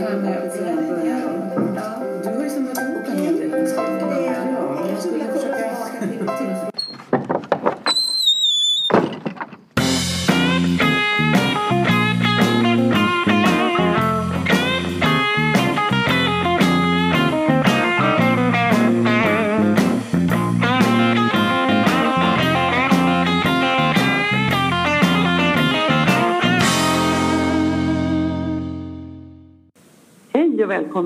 [0.00, 0.12] Du har
[2.44, 4.22] ju samlat ihop en hel del kunskaper.
[4.26, 4.34] Ja,
[4.90, 5.70] jag skulle försöka...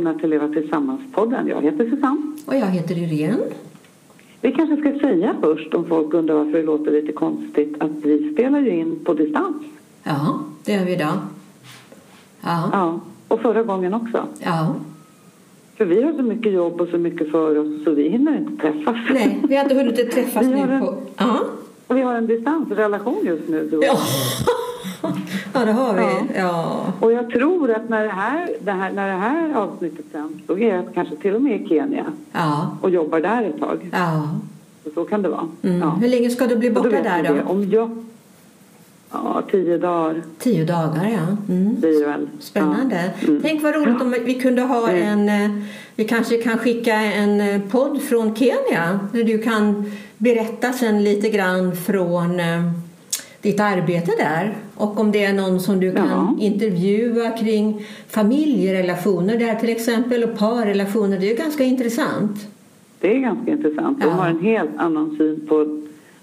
[0.05, 1.49] välkomna till Leva Tillsammans-podden.
[1.49, 2.23] Jag heter Susanne.
[2.47, 3.39] Och jag heter Irene.
[4.41, 8.33] Vi kanske ska säga först, om folk undrar varför det låter lite konstigt, att vi
[8.33, 9.57] spelar ju in på distans.
[10.03, 11.13] Ja, det gör vi idag.
[12.41, 12.69] Ja.
[12.73, 14.27] Ja, och förra gången också.
[14.41, 14.75] Ja.
[15.77, 18.63] För vi har så mycket jobb och så mycket för oss så vi hinner inte
[18.63, 18.97] träffas.
[19.13, 20.95] Nej, vi hade hunnit träffas har nu en- på...
[21.17, 21.41] Ja.
[21.87, 23.69] Och vi har en distansrelation just nu.
[23.71, 23.97] Du och jag.
[25.55, 25.65] Ja.
[25.65, 26.01] det har vi.
[26.03, 26.23] Ja.
[26.37, 26.93] Ja.
[27.01, 30.59] Och jag tror att när det här, det här, när det här avsnittet sänds, då
[30.59, 32.77] är jag kanske till och med i Kenya Ja.
[32.81, 33.91] och jobbar där ett tag.
[33.93, 34.29] ja.
[34.85, 35.49] Så, så kan det vara.
[35.63, 35.79] Mm.
[35.81, 35.91] Ja.
[35.91, 37.35] Hur länge ska du bli borta där då?
[37.35, 37.43] det.
[37.45, 37.91] Om jag...
[39.13, 41.53] Ja, tio dagar Tio dagar, ja.
[41.55, 41.77] Mm.
[41.81, 42.29] väl.
[42.41, 43.13] Spännande.
[43.21, 43.29] Ja.
[43.29, 43.43] Mm.
[43.43, 45.29] Tänk vad roligt om vi kunde ha en...
[45.29, 45.51] eh,
[45.97, 51.29] Vi kanske kan skicka en eh, podd från Kenya där du kan berätta sen lite
[51.29, 52.71] grann från eh,
[53.45, 54.55] ditt arbete där.
[54.75, 56.37] Och om det är någon som du kan Ja.
[56.41, 61.19] intervjua kring familjerelationer där till exempel och parrelationer.
[61.19, 62.47] Det är ganska intressant.
[63.01, 64.01] Det är ganska intressant.
[64.01, 64.13] De Ja.
[64.15, 65.81] har en helt annan syn på...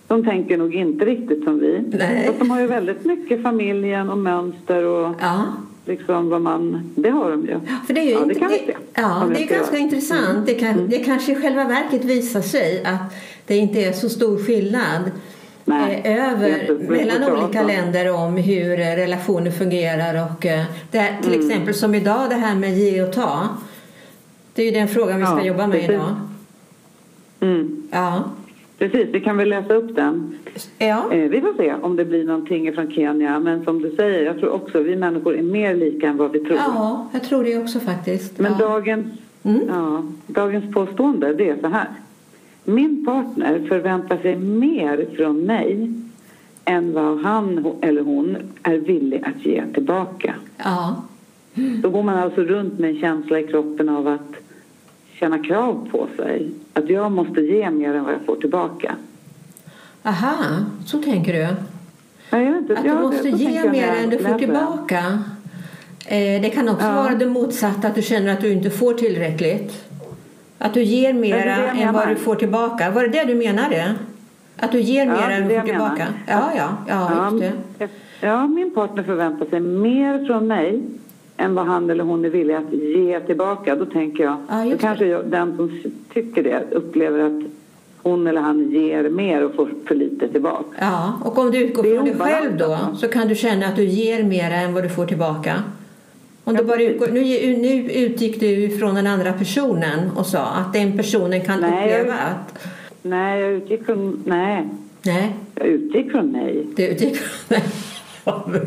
[0.07, 1.83] De tänker nog inte riktigt som vi.
[1.99, 2.31] Nej.
[2.39, 5.43] De har ju väldigt mycket familjen och mönster och Ja.
[5.85, 6.91] liksom vad man...
[6.95, 7.59] Det har de ju.
[7.87, 8.73] För det är ju Ja, det kan vi se.
[8.93, 9.83] Ja, det är ska ganska göra.
[9.83, 10.45] intressant.
[10.45, 13.13] Det, kan, det kanske i själva verket visar sig att
[13.47, 15.11] det inte är så stor skillnad
[15.71, 20.25] Nej, över mellan olika länder om hur eh, relationer fungerar.
[20.31, 21.47] Och, eh, det till Mm.
[21.49, 23.47] exempel som idag, det här med ge och ta.
[24.53, 25.89] Det är ju den frågan vi ska Ja, jobba med precis.
[25.89, 26.15] idag.
[27.39, 27.83] Mm.
[27.91, 28.23] Ja.
[28.77, 30.37] Precis, vi kan väl läsa upp den.
[30.77, 31.11] Ja.
[31.13, 33.39] Eh, vi får se om det blir någonting från Kenya.
[33.39, 36.39] Men som du säger, jag tror också vi människor är mer lika än vad vi
[36.39, 36.57] tror.
[36.57, 38.39] ja, jag tror det också faktiskt.
[38.39, 38.67] Men ja.
[38.67, 39.05] dagens,
[39.43, 39.61] Mm.
[39.67, 41.87] ja, dagens påstående det är så här.
[42.63, 45.91] Min partner förväntar sig mer från mig
[46.65, 50.35] än vad han eller hon är villig att ge tillbaka.
[50.57, 51.01] ja.
[51.83, 54.35] Då går man alltså runt med en känsla i kroppen av att
[55.13, 56.51] känna krav på sig.
[56.73, 58.95] Att jag måste ge mer än vad jag får tillbaka.
[60.03, 60.35] Aha,
[60.85, 61.47] så tänker du.
[62.31, 62.77] Nej, jag vet inte.
[62.77, 65.23] Att du måste så ge mer än du får tillbaka.
[66.07, 66.93] Eh, det kan också Ja.
[66.93, 69.90] vara det motsatta, att du känner att du inte får tillräckligt.
[70.63, 72.91] Att du ger det mer det än vad du får tillbaka.
[72.91, 73.95] Var det det du menade?
[74.57, 75.93] Att du ger Ja, mer än du får tillbaka?
[75.95, 76.11] menar.
[76.27, 77.43] Ja, ja, ja, just
[77.79, 77.87] det.
[78.27, 80.81] Ja, min partner förväntar sig mer från mig
[81.37, 83.75] än vad han eller hon är villig att ge tillbaka.
[83.75, 85.81] Då tänker jag, Ja, då kanske jag, den som
[86.13, 87.43] tycker det upplever att
[88.03, 90.65] hon eller han ger mer och får för lite tillbaka.
[90.79, 93.83] Ja, och om du utgår från dig själv då så kan du känna att du
[93.83, 95.63] ger mer än vad du får tillbaka.
[96.43, 97.21] Om du Ja, bara utgår, nu,
[97.57, 101.69] nu utgick du från den andra personen och sa att den personen kan Nej,
[102.01, 102.59] uppleva att...
[103.01, 104.69] Nej, jag utgick från, nej,
[105.05, 106.67] Nej, jag utgick från mig.
[106.75, 107.57] du utgick från...
[108.25, 108.61] Ja, bra.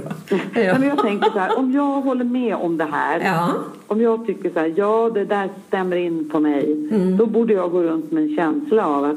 [0.54, 0.84] Men Ja.
[0.84, 3.52] jag tänker så här, om jag håller med om det här, ja.
[3.86, 7.16] om jag tycker så här, ja det där stämmer in på mig, Mm.
[7.16, 9.16] då borde jag gå runt med en känsla av att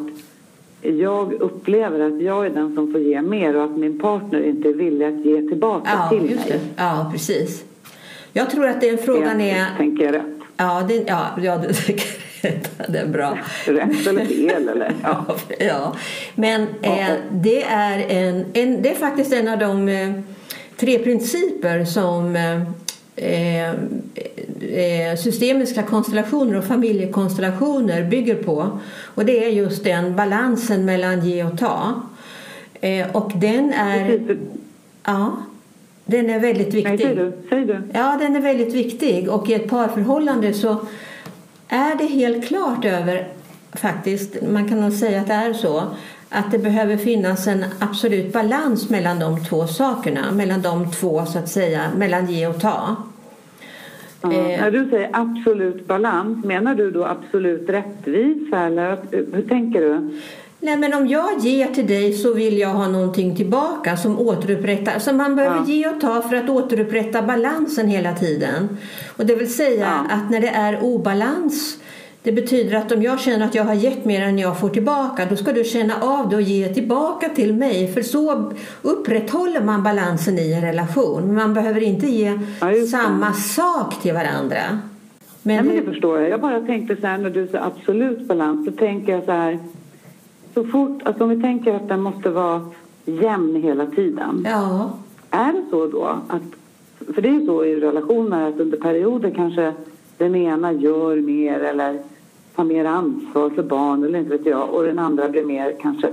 [0.96, 4.69] jag upplever att jag är den som får ge mer och att min partner inte
[4.69, 6.46] är villig att ge tillbaka Ja, till mig.
[6.47, 6.59] det.
[6.75, 7.63] Ja, precis.
[8.37, 9.65] Jag tror att den frågan är...
[9.77, 10.23] tänker jag rätt.
[10.57, 12.07] Ja, det, ja, ja du tycker
[12.87, 13.37] det är bra.
[13.65, 14.93] Rätt eller fel eller?
[15.03, 15.25] Ja.
[15.59, 15.95] Ja,
[16.35, 20.11] men eh, det, är en, en, det är faktiskt en av de eh,
[20.77, 22.61] tre principer som eh,
[23.15, 23.69] eh,
[24.79, 28.79] eh, systemiska konstellationer och familjekonstellationer bygger på.
[29.15, 32.01] Och det är just den balansen mellan ge och ta.
[32.81, 34.19] Eh, och den är,
[35.03, 35.37] ja,
[36.07, 37.07] den är väldigt Nej, viktig.
[37.07, 37.31] säg du.
[37.50, 37.81] Säg du.
[37.93, 40.78] Ja, den är väldigt viktig och i ett parförhållande så
[41.67, 43.28] är det helt klart över,
[43.73, 45.84] faktiskt, man kan nog säga att det är så,
[46.29, 51.40] att det behöver finnas en absolut balans mellan de två sakerna, mellan de två så
[51.40, 52.96] att säga, mellan ge och ta.
[54.22, 54.34] Ja.
[54.34, 54.61] Eh.
[54.61, 60.20] När du säger absolut balans, menar du då absolut rättvisa eller hur tänker du?
[60.59, 64.99] Nej, men om jag ger till dig så vill jag ha någonting tillbaka som återupprättar.
[64.99, 65.65] Så man behöver Ja.
[65.65, 68.77] ge och ta för att återupprätta balansen hela tiden.
[69.17, 70.15] Och det vill säga Ja.
[70.15, 71.77] att när det är obalans,
[72.23, 75.25] det betyder att om jag känner att jag har gett mer än jag får tillbaka
[75.29, 77.93] då ska du känna av det och ge tillbaka till mig.
[77.93, 81.33] För så upprätthåller man balansen i en relation.
[81.35, 84.57] Man behöver inte ge Ja, samma sak till varandra.
[85.43, 86.29] Nej, Men, men det förstår jag.
[86.29, 89.59] Jag bara tänkte så här när du sa absolut balans, så tänker jag så här.
[90.57, 92.61] Så fort, alltså om vi tänker att den måste vara
[93.05, 94.43] jämn hela tiden.
[94.49, 94.91] ja,
[95.31, 96.41] Är det så då att,
[97.15, 99.73] för det är ju så i relationer att under perioder kanske
[100.17, 101.99] den ena gör mer eller
[102.55, 106.09] tar mer ansvar för barn eller inte vet jag och den andra blir mer kanske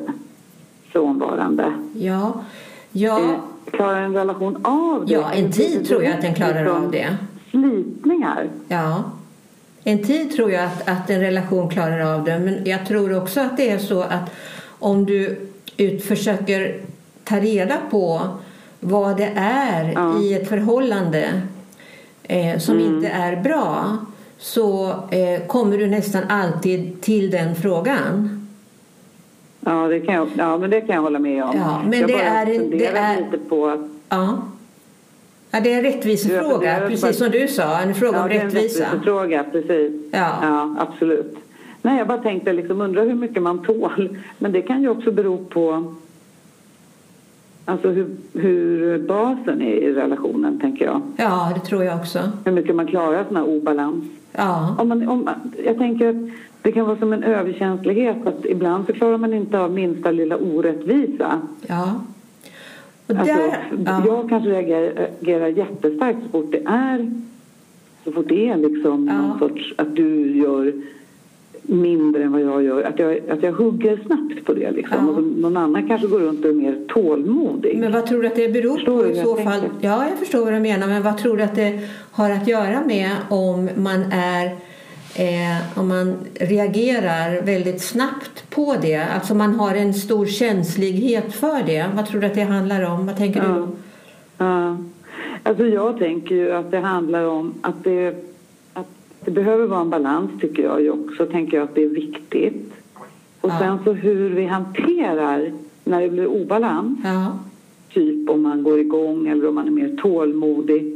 [0.93, 1.73] frånvarande.
[1.95, 2.33] ja,
[2.93, 3.35] ja, Eh,
[3.71, 5.13] klarar en relation av det?
[5.13, 7.17] ja, en tid tror jag att den klarar Liksom av det.
[7.51, 8.49] Slitningar?
[8.69, 9.05] Ja.
[9.85, 13.41] En tid tror jag att, att en relation klarar av det men jag tror också
[13.41, 14.31] att det är så att
[14.79, 15.41] om du
[15.77, 16.81] ut, försöker
[17.25, 18.21] ta reda på
[18.81, 20.21] vad det är Ja.
[20.23, 21.43] i ett förhållande
[22.23, 22.95] eh, som Mm.
[22.95, 23.97] inte är bra
[24.39, 28.41] så eh, kommer du nästan alltid till den frågan.
[29.61, 31.57] Ja, det kan jag, ja, men det kan jag hålla med om.
[31.57, 34.39] Ja, men jag det bara är funderar det är- lite på att Ja.
[35.55, 37.81] Ja, det är en rättvisefråga, precis bara- som du sa.
[37.81, 38.85] En fråga ja, om det är en rättvisa.
[38.85, 39.93] rättvisefråga, precis.
[40.11, 40.39] Ja.
[40.43, 41.37] ja, absolut.
[41.83, 44.19] Nej, jag bara tänkte liksom, undrar hur mycket man tål.
[44.39, 45.95] Men det kan ju också bero på
[47.65, 51.03] alltså hur, hur basen är i relationen, tänker jag.
[51.17, 52.19] Ja, det tror jag också.
[52.45, 54.05] Hur mycket man klarar sån här obalans.
[54.33, 54.77] Ja.
[54.79, 55.31] Om man, om,
[55.65, 56.31] jag tänker att
[56.63, 60.37] det kan vara som en överkänslighet att ibland så klarar man inte av minsta lilla
[60.37, 61.41] orättvisa.
[61.67, 62.01] ja.
[63.07, 63.57] Och Alltså, där,
[63.87, 64.03] ja.
[64.07, 67.11] Jag kanske reagerar, reagerar jättestarkt så fort det är
[68.05, 69.23] så fort det är liksom Ja.
[69.27, 70.73] någon sorts att du gör
[71.63, 72.83] mindre än vad jag gör.
[72.83, 74.97] Att jag, att jag hugger snabbt på det liksom.
[75.07, 75.13] Ja.
[75.13, 77.79] Och någon annan kanske går runt och är mer tålmodig.
[77.79, 79.61] Men vad tror du att det beror Förstår på i så fall?
[79.61, 79.77] tänker?
[79.89, 80.87] Ja, jag förstår vad du menar.
[80.87, 81.81] Men vad tror du att det
[82.13, 84.51] har att göra med om man är
[85.17, 88.97] eh, om man reagerar väldigt snabbt på det?
[89.15, 91.87] Alltså man har en stor känslighet för det.
[91.95, 93.07] Vad tror du att det handlar om?
[93.07, 93.55] Vad tänker du Ja.
[93.55, 93.69] då?
[94.39, 94.77] Ja.
[95.43, 98.15] Alltså jag tänker ju att det handlar om att det,
[98.73, 98.87] att
[99.25, 101.27] det behöver vara en balans tycker jag också.
[101.27, 102.73] Tänker jag att det är viktigt.
[103.41, 103.59] Och Ja.
[103.59, 105.53] sen så hur vi hanterar
[105.85, 106.99] när det blir obalans.
[107.05, 107.39] Ja,
[107.93, 110.94] Typ om man går igång eller om man är mer tålmodig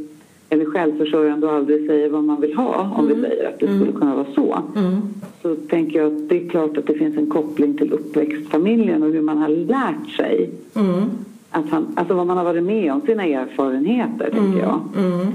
[0.49, 2.95] eller självförsörjande och aldrig säger vad man vill ha.
[2.97, 4.61] Om vi säger att det skulle kunna vara så.
[4.75, 5.01] mm.
[5.41, 9.09] Så tänker jag att det är klart att det finns en koppling till uppväxtfamiljen och
[9.09, 10.49] hur man har lärt sig.
[10.75, 11.03] Mm.
[11.49, 14.81] Att han, alltså vad man har varit med om, sina erfarenheter, tänker jag.
[14.97, 15.27] Mm.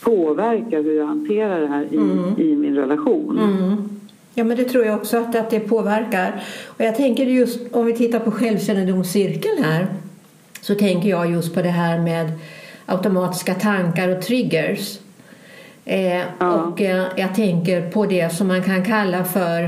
[0.00, 3.38] Påverkar hur jag hanterar det här i, i min relation.
[3.38, 3.76] Mm.
[4.34, 6.42] Ja, men det tror jag också att, att det påverkar.
[6.66, 9.86] Och jag tänker just om vi tittar på självkännedomscirkeln här
[10.60, 12.26] så tänker jag just på det här med
[12.90, 14.98] automatiska tankar och triggers.
[15.84, 16.52] Eh, Ja.
[16.52, 19.62] Och eh, jag tänker på det som man kan kalla för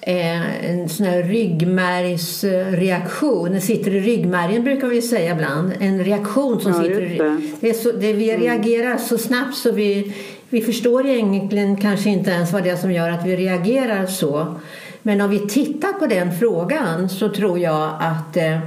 [0.00, 3.50] eh, en sån här ryggmärgsreaktion.
[3.52, 5.72] Den sitter i ryggmärgen brukar vi säga ibland.
[5.80, 7.40] En reaktion som Ja, sitter i det.
[7.60, 10.12] det är så, det, vi reagerar så snabbt så vi,
[10.50, 14.54] vi förstår egentligen kanske inte ens vad det är som gör att vi reagerar så.
[15.02, 18.58] Men om vi tittar på den frågan så tror jag att eh,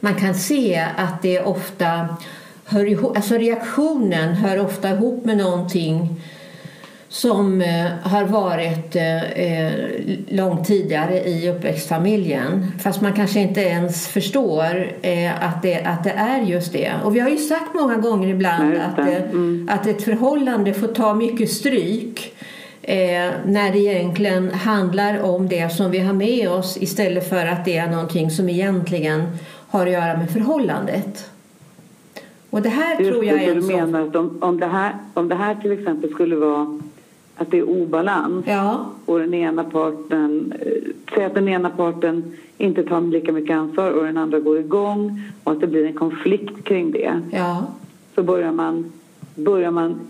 [0.00, 2.08] man kan se att det ofta
[2.66, 6.20] hör ihop, alltså reaktionen hör ofta ihop med någonting
[7.08, 9.72] som eh, har varit eh, eh,
[10.28, 12.72] långt tidigare i uppväxtfamiljen.
[12.82, 14.92] Fast man kanske inte ens förstår
[15.40, 16.92] att, det, att det är just det.
[17.04, 18.98] Och vi har ju sagt många gånger ibland Nej, att,
[19.32, 19.68] Mm.
[19.72, 22.32] att ett förhållande får ta mycket stryk
[23.44, 27.76] när det egentligen handlar om det som vi har med oss istället för att det
[27.76, 29.38] är någonting som egentligen
[29.68, 31.30] har att göra med förhållandet.
[32.56, 33.76] Och det här Just tror jag är en du sån...
[33.76, 34.02] menar.
[34.02, 36.80] Att om, om, det här, om det här till exempel skulle vara
[37.36, 42.36] att det är obalans Ja, och den ena parten, eh, säg att den ena parten
[42.58, 45.92] inte tar lika mycket ansvar och den andra går igång och att det blir en
[45.92, 47.20] konflikt kring det.
[47.32, 47.66] ja,
[48.14, 48.92] så börjar man,
[49.34, 50.00] börjar man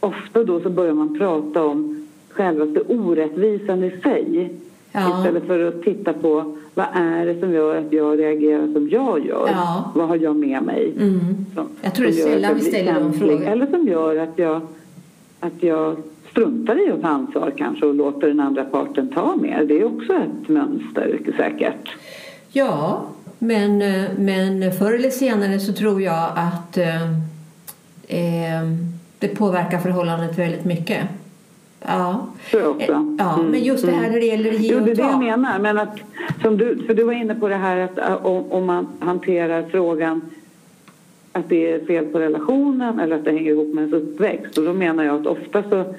[0.00, 4.50] ofta då så börjar man prata om självaste orättvisan i sig
[4.92, 5.18] Ja.
[5.18, 9.26] istället för att titta på vad är det som gör att jag reagerar som jag
[9.26, 9.48] gör?
[9.52, 9.92] Ja.
[9.94, 10.92] Vad har jag med mig?
[11.00, 11.46] Mm.
[11.54, 13.50] Som, Jag tror det är sällan vi ställer de frågorna.
[13.50, 14.60] Eller som gör att jag,
[15.40, 15.96] att jag
[16.30, 19.64] struntar i att ta ansvar kanske och låter den andra parten ta mer.
[19.64, 21.96] Det är också ett mönster säkert.
[22.52, 23.06] Ja,
[23.38, 23.78] men,
[24.16, 27.02] men förr eller senare så tror jag att eh,
[28.08, 28.68] eh,
[29.18, 31.00] det påverkar förhållandet väldigt mycket.
[31.86, 32.92] Ja, Tror jag också.
[32.92, 34.12] Eh, ja Mm, men just det här mm.
[34.12, 35.18] när det gäller ge Jo, det är och det jag ta.
[35.18, 35.58] menar.
[35.58, 35.98] Men att,
[36.42, 39.62] som du, för du var inne på det här att äh, om, om man hanterar
[39.70, 40.20] frågan
[41.32, 44.58] att det är fel på relationen eller att det hänger ihop med ens uppväxt.
[44.58, 45.94] Och då menar jag att ofta så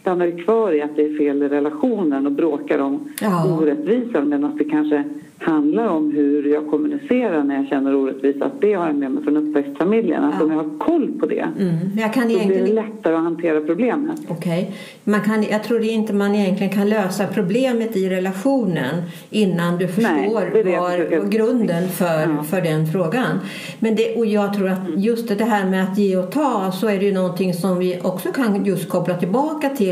[0.00, 3.58] stannar kvar i att det är fel i relationen och bråkar om Ja.
[3.60, 5.04] orättvisan medan det kanske
[5.42, 8.44] handlar om hur jag kommunicerar när jag känner orättvisa.
[8.44, 10.24] Att det har jag med mig från uppväxtfamiljen.
[10.24, 10.44] Att Ja.
[10.44, 11.76] om jag har koll på det Mm.
[11.98, 14.20] Jag kan så blir det egentligen lättare att hantera problemet.
[14.28, 14.72] Okej.
[15.04, 18.94] Man kan, jag tror inte man egentligen kan lösa problemet i relationen
[19.30, 22.42] innan du förstår Nej, det var, grunden för, Ja.
[22.42, 23.38] för den frågan.
[23.78, 26.88] Men det, och jag tror att just det här med att ge och ta så
[26.88, 29.89] är det ju någonting som vi också kan just koppla tillbaka till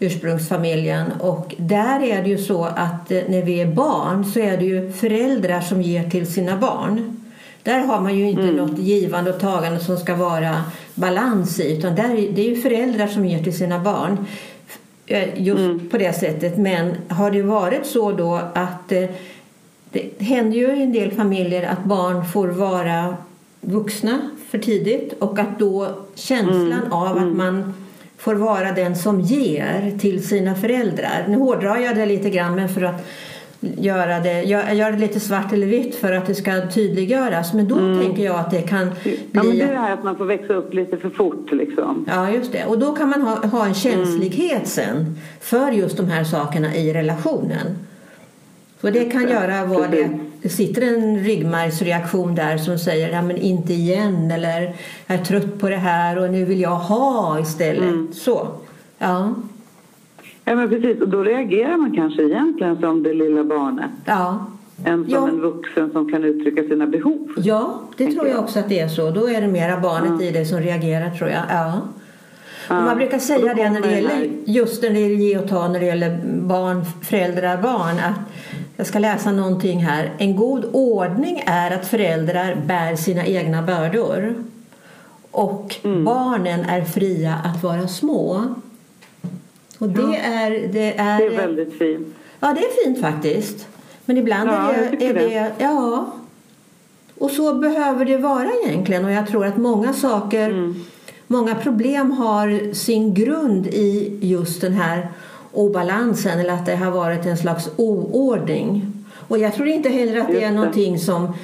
[0.00, 1.12] ursprungsfamiljen.
[1.20, 4.64] Och där är det ju så att eh, när vi är barn så är det
[4.64, 7.20] ju föräldrar som ger till sina barn.
[7.62, 10.62] Där har man ju inte något givande och tagande som ska vara
[10.94, 14.26] balans i utan där, är- det är ju föräldrar som ger till sina barn
[15.06, 16.58] eh, just på det sättet.
[16.58, 19.04] Men har det varit så då att eh,
[19.90, 23.16] det händer ju i en del familjer att barn får vara
[23.60, 24.18] vuxna
[24.50, 27.74] för tidigt och att då känslan av att man
[28.24, 31.24] får vara den som ger till sina föräldrar.
[31.28, 33.06] Nu hårdrar jag det lite grann men för att
[33.60, 37.54] göra det, jag gör det lite svart eller vitt för att det ska tydliggöras.
[37.54, 39.20] Men då tänker jag att det kan bli...
[39.32, 42.06] Ja, men det är det här att man får växa upp lite för fort liksom.
[42.08, 42.64] Ja, just det.
[42.64, 46.92] Och då kan man ha, ha en känslighet sen för just de här sakerna i
[46.92, 47.66] relationen.
[48.80, 53.36] Så det kan göra vad det, det sitter en ryggmärgsreaktion där som säger ja, men
[53.36, 54.74] inte igen eller
[55.06, 58.14] jag är trött på det här och nu vill jag ha istället.
[58.14, 58.48] Så.
[58.98, 59.34] Ja.
[60.44, 63.90] Ja men precis och då reagerar man kanske egentligen som det lilla barnet.
[64.04, 64.46] Ja.
[64.84, 65.28] Än som Ja.
[65.28, 67.28] en vuxen som kan uttrycka sina behov.
[67.36, 69.10] ja, det tror jag också att det är så.
[69.10, 71.42] Då är det mera barnet i det som reagerar tror jag.
[71.50, 71.80] Ja.
[72.68, 75.68] Och man brukar säga det när det gäller just när det gäller ge och ta
[75.68, 78.20] när det gäller barn, föräldrar, barn att
[78.76, 80.12] jag ska läsa någonting här.
[80.18, 84.34] En god ordning är att föräldrar bär sina egna bördor
[85.30, 88.54] och barnen är fria att vara små.
[89.78, 92.08] Och det är, det är, Det är väldigt fint.
[92.40, 93.66] Ja, det är fint faktiskt.
[94.04, 95.06] Men ibland Ja, är det...
[95.06, 96.06] Är det ja.
[97.18, 99.04] Och så behöver det vara egentligen.
[99.04, 100.74] Och jag tror att många saker, Mm.
[101.26, 105.08] många problem har sin grund i just den här
[105.54, 108.92] obalansen eller att det har varit en slags oordning.
[109.28, 111.34] Och jag tror inte heller att det är någonting som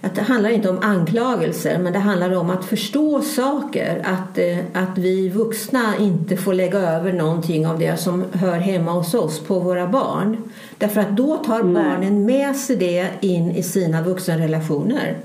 [0.00, 4.02] att det handlar inte om anklagelser men det handlar om att förstå saker.
[4.04, 8.92] Att, eh, att vi vuxna inte får lägga över någonting av det som hör hemma
[8.92, 10.36] hos oss på våra barn.
[10.78, 11.84] Därför att då tar Nej.
[11.84, 15.16] barnen med sig det in i sina vuxenrelationer.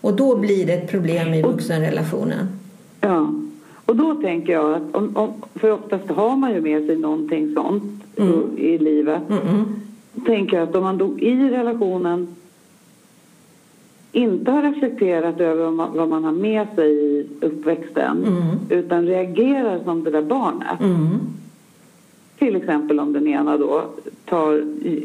[0.00, 2.60] Och då blir det ett problem i vuxenrelationen.
[3.00, 3.43] Ja.
[3.86, 7.54] Och då tänker jag att om, om, för oftast har man ju med sig någonting
[7.54, 8.04] sånt
[8.56, 9.22] i livet.
[9.28, 9.64] Mm-mm.
[10.26, 12.28] tänker jag att om man då i relationen
[14.12, 18.58] inte har reflekterat över vad man, vad man har med sig i uppväxten Mm.
[18.68, 20.80] utan reagerar som det där barnet.
[20.80, 21.08] Mm.
[22.38, 23.82] Till exempel om den ena då
[24.24, 24.64] tar,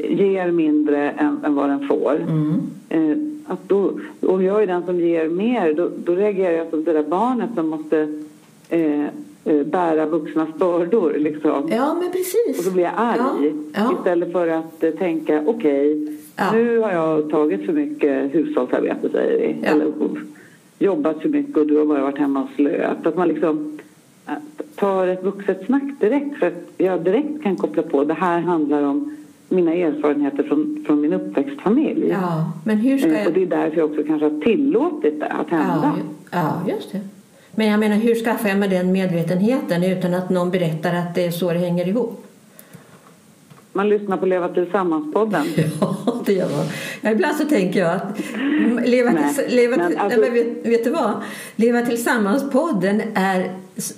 [0.09, 2.15] ger mindre än, än vad den får.
[2.29, 2.62] Mm.
[2.89, 3.17] Eh,
[3.53, 6.93] att då, om jag är den som ger mer då, då reagerar jag som det
[6.93, 8.24] där barnet som måste
[8.69, 9.03] eh,
[9.45, 11.13] eh, bära vuxnas bördor.
[11.17, 11.67] Liksom.
[11.71, 12.59] Ja, men precis.
[12.59, 13.35] Och så blir jag arg Ja,
[13.73, 13.93] ja.
[13.99, 16.51] istället för att eh, tänka okej, Ja.
[16.53, 19.67] nu har jag tagit för mycket hushållsarbete säger vi.
[19.67, 19.91] Eller
[20.79, 23.07] jobbat för mycket och du har bara varit hemma och slöat.
[23.07, 23.79] Att man liksom
[24.27, 24.33] eh,
[24.75, 28.83] tar ett vuxet snack direkt för att jag direkt kan koppla på det här handlar
[28.83, 29.15] om
[29.49, 32.07] mina erfarenheter från, från min uppväxtfamilj.
[32.09, 33.53] Ja, men hur ska Eh, Och det jag...
[33.53, 35.93] är därför jag också kanske har tillåtit det att hända.
[36.31, 36.99] Ja, ja, just det.
[37.59, 41.25] Men jag menar, hur skaffar jag mig den medvetenheten utan att någon berättar att det
[41.25, 42.25] är så det hänger ihop?
[43.73, 45.45] Man lyssnar på Leva Tillsammans-podden.
[45.81, 46.65] Ja, det gör man.
[47.01, 48.17] Ja, ibland så tänker jag att
[48.89, 51.11] leva, Nej, leva, men alltså- nej, men vet, vet du vad?
[51.55, 53.51] Leva tillsammans-podden är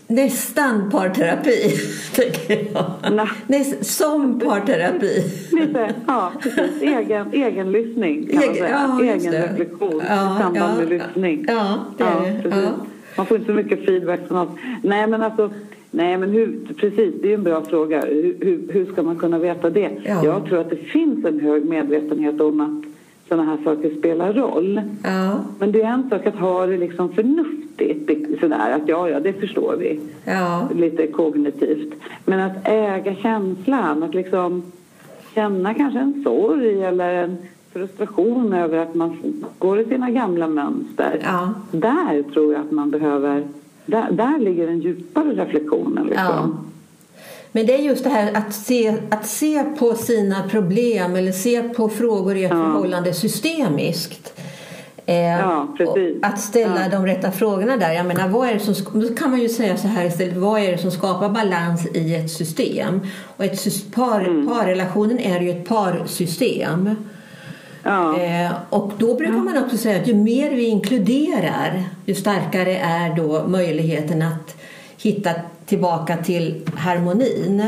[0.07, 1.73] nästan parterapi,
[2.15, 2.91] tänker jag.
[3.11, 3.27] Nej.
[3.47, 5.23] Näst, som parterapi.
[5.51, 6.81] Lite, ja, precis.
[6.81, 8.69] Egen, egen lyssning kan man Egen- säga.
[8.99, 11.45] ja, egen reflektion Ja, i samband ja, med lyssning.
[11.47, 12.71] ja, det är det.
[13.17, 14.49] Man får inte så mycket feedback från oss.
[14.83, 15.49] Nej, men alltså,
[15.91, 18.01] nej, men hur, precis, det är en bra fråga.
[18.05, 19.91] Hur, hur, hur ska man kunna veta det?
[20.03, 20.25] Ja.
[20.25, 22.91] Jag tror att det finns en hög medvetenhet om att
[23.29, 24.81] sådana här saker spelar roll.
[25.03, 29.19] Ja, Men det är en sak att ha det liksom förnuftigt, sådär att ja, ja,
[29.19, 31.93] det förstår vi ja, lite kognitivt.
[32.25, 34.71] Men att äga känslan, att liksom
[35.35, 37.37] känna kanske en sorg eller en
[37.73, 39.21] frustration över att man
[39.59, 41.19] går i sina gamla mönster.
[41.23, 41.53] ja.
[41.71, 43.43] Där tror jag att man behöver,
[43.85, 46.09] där, där ligger den djupare reflektionen.
[46.15, 46.21] Ja.
[46.23, 46.57] Liksom.
[47.51, 51.61] Men det är just det här att se, att se på sina problem eller se
[51.69, 52.57] på frågor i ett Ja.
[52.57, 54.39] förhållande systemiskt.
[55.05, 55.67] Eh, Ja,
[56.21, 56.89] Att ställa Ja.
[56.91, 57.91] de rätta frågorna där.
[57.93, 60.37] Jag menar, vad är det som, då kan man ju säga så här istället.
[60.37, 62.99] Vad är det som skapar balans i ett system?
[63.37, 64.47] Och ett par, Mm.
[64.47, 66.89] parrelationen är ju ett parsystem.
[67.83, 68.19] Ja.
[68.19, 73.15] Eh, och då brukar man också säga att ju mer vi inkluderar ju starkare är
[73.15, 74.55] då möjligheten att
[74.97, 75.29] hitta
[75.65, 77.63] tillbaka till harmonin.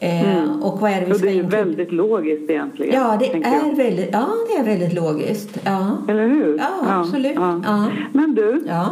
[0.00, 2.94] Eh, Och vad är det vi ska det är ju väldigt logiskt egentligen.
[2.94, 3.76] Ja, det är jag.
[3.76, 5.58] väldigt, ja, det är väldigt logiskt.
[5.64, 6.58] Ja, Eller hur?
[6.58, 6.68] Ja,
[7.00, 7.32] absolut.
[7.36, 7.90] Ja.
[8.12, 8.90] Men du, ja,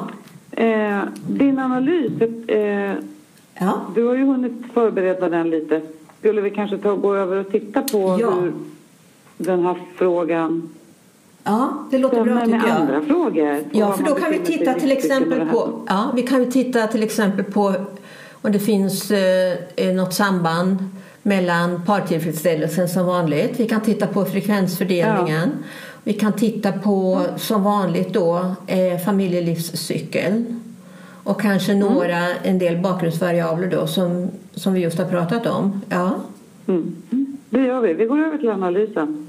[0.62, 2.12] eh, din analys,
[2.49, 2.92] eh,
[3.59, 3.73] ja.
[3.95, 5.80] du har ju hunnit förbereda den lite.
[6.18, 8.30] Skulle vi kanske ta och gå över och titta på Ja.
[8.30, 8.52] hur
[9.37, 10.71] den här frågan
[11.45, 12.81] ja det låter bra stämmer med tycker jag.
[12.81, 13.64] andra frågor?
[13.73, 17.02] Ja, för då kan vi titta till exempel på, ja, vi kan ju titta till
[17.02, 17.75] exempel på
[18.33, 20.76] om det finns eh, något samband
[21.23, 23.61] mellan partillfredsställelsen som vanligt.
[23.61, 25.50] Vi kan titta på frekvensfördelningen.
[26.05, 30.62] Vi kan titta på som vanligt då eh, familjelivscykeln.
[31.25, 35.81] Och kanske några, en del bakgrundsvariabler då som, som vi just har pratat om.
[35.88, 36.14] Ja.
[36.66, 36.97] Mm.
[37.11, 37.37] Mm.
[37.50, 37.95] Det gör vi.
[37.95, 39.25] Vi går över till analysen.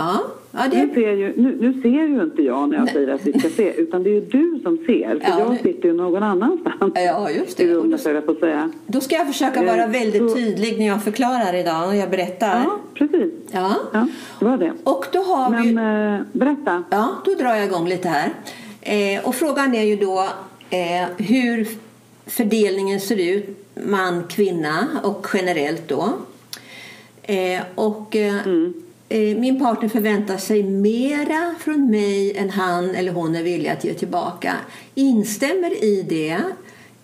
[0.00, 0.20] Ja.
[0.52, 3.26] ja, Nu det, ser, ju, nu, nu ser ju inte jag när jag säger att
[3.26, 5.20] vi ska se, utan det är ju du som ser.
[5.20, 7.66] För Ja, jag det- sitter ju någon annanstans ja, just det.
[7.74, 8.70] Rummet, då, på att säga.
[8.86, 12.10] då ska jag försöka Eh, vara väldigt så- tydlig när jag förklarar idag och jag
[12.10, 12.62] berättar.
[12.64, 13.32] Ja, precis.
[13.52, 13.74] Ja.
[13.92, 14.06] Ja,
[14.40, 14.72] var det.
[14.84, 15.72] Och då har vi...
[15.72, 16.84] Men eh, berätta.
[16.90, 18.30] Ja, då drar jag igång lite här.
[18.80, 20.26] Eh, och frågan är ju då
[20.70, 21.68] eh, hur
[22.26, 26.08] fördelningen ser ut man-kvinna och generellt då.
[27.22, 28.42] Eh, och eh, eh,
[29.18, 33.94] min partner förväntar sig mera från mig än han eller hon är villig att ge
[33.94, 34.56] tillbaka.
[34.94, 36.38] Instämmer i det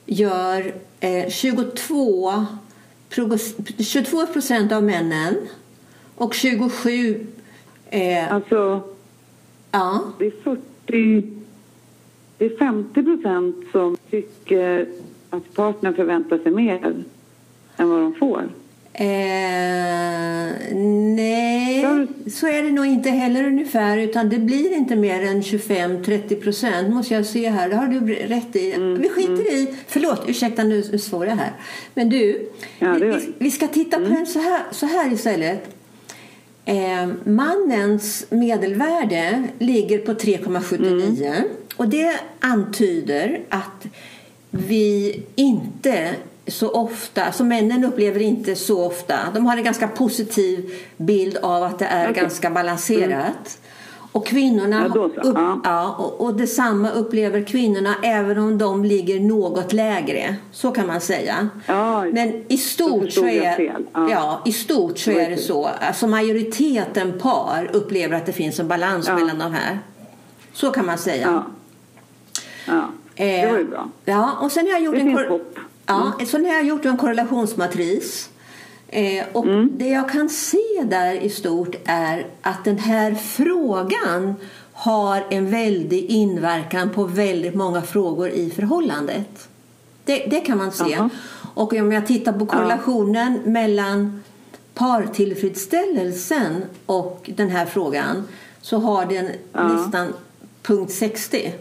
[0.07, 2.45] gör eh, 22
[3.09, 3.39] pro-
[3.79, 5.35] 22 procent av männen
[6.15, 7.27] och 27
[7.91, 8.81] eh, Alltså,
[9.71, 11.23] ja, det är 40...
[12.39, 14.89] Det är 50 procent som tycker
[15.31, 16.95] att partnern förväntar sig mer
[17.77, 18.49] än vad de får.
[18.99, 20.67] Eh,
[21.17, 21.87] nej,
[22.33, 23.99] så är det nog inte heller ungefär.
[23.99, 27.69] Utan det blir inte mer än 25-30 procent måste jag se här.
[27.69, 28.73] Det har du rätt i.
[28.73, 29.75] Mm, vi skiter i...
[29.87, 31.53] Förlåt, ursäkta nu svor jag här.
[31.95, 35.77] Men du, Ja, vi, vi, vi ska titta på den så här, så här istället.
[36.65, 41.43] Eh, mannens medelvärde ligger på 3,79
[41.77, 43.87] och det antyder att
[44.51, 46.15] vi inte
[46.49, 51.63] så ofta, så männen upplever inte så ofta, de har en ganska positiv bild av
[51.63, 52.23] att det är Okej.
[52.23, 53.59] ganska balanserat.
[54.13, 55.97] Och kvinnorna, Ja, upp, Ja.
[55.99, 60.37] och, och detsamma upplever kvinnorna även om de ligger något lägre.
[60.53, 61.49] Så kan man säga.
[61.67, 63.73] Ja, Men i stort så är.
[63.95, 64.11] Ja.
[64.11, 65.65] ja, i stort så är det så.
[65.81, 69.79] Alltså majoriteten par upplever att det finns en balans mellan de här.
[70.53, 71.27] Så kan man säga.
[71.33, 71.47] Ja.
[72.67, 73.89] Ja, det Eh, var ju bra.
[74.05, 75.59] Ja, och sen har jag gjort Det en, finns hopp.
[75.87, 78.31] Ja, sen har jag gjort en korrelationsmatris.
[78.89, 79.71] Eh, och Mm.
[79.75, 84.35] Det jag kan se där i stort är att den här frågan
[84.73, 89.49] har en väldig inverkan på väldigt många frågor i förhållandet.
[90.05, 90.85] Det, det kan man se.
[90.91, 91.11] Jaha.
[91.55, 94.23] Och om jag tittar på korrelationen mellan
[94.75, 98.29] partillfredsställelsen och den här frågan
[98.61, 99.69] så har den Ja.
[99.69, 100.13] nästan
[100.63, 101.53] punkt 60.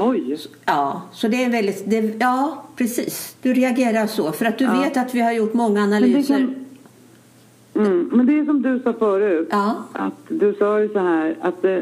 [0.00, 0.36] Oj.
[0.64, 1.90] Ja, så det är väldigt...
[1.90, 3.36] Det, ja, precis.
[3.42, 4.32] Du reagerar så.
[4.32, 4.80] För att du Ja.
[4.80, 6.54] vet att vi har gjort många Men det, analyser.
[7.74, 9.48] mm, men det är som du sa förut.
[9.50, 9.74] Ja.
[9.92, 11.76] Att du sa ju så här att det,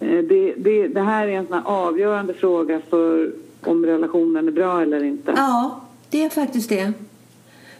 [0.00, 4.82] eh, det, det, det här är en sån avgörande fråga för om relationen är bra
[4.82, 5.32] eller inte.
[5.36, 6.92] Ja, det är faktiskt det.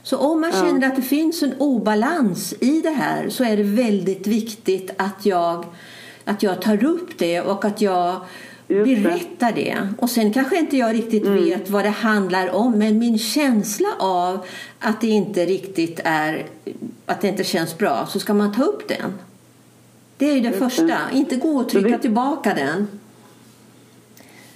[0.02, 0.60] Så om man Ja.
[0.66, 5.26] känner att det finns en obalans i det här så är det väldigt viktigt att
[5.26, 5.64] jag,
[6.24, 8.16] att jag tar upp det och att jag
[8.68, 9.88] Just det.
[9.98, 14.38] Och sen kanske inte jag riktigt vet vad det handlar om men min känsla av
[14.78, 16.46] att det inte riktigt är
[17.06, 19.12] att det inte känns bra så ska man ta upp den.
[20.16, 20.82] Det är ju det Just första.
[20.86, 20.98] det.
[21.12, 22.86] Inte gå och trycka det- tillbaka den.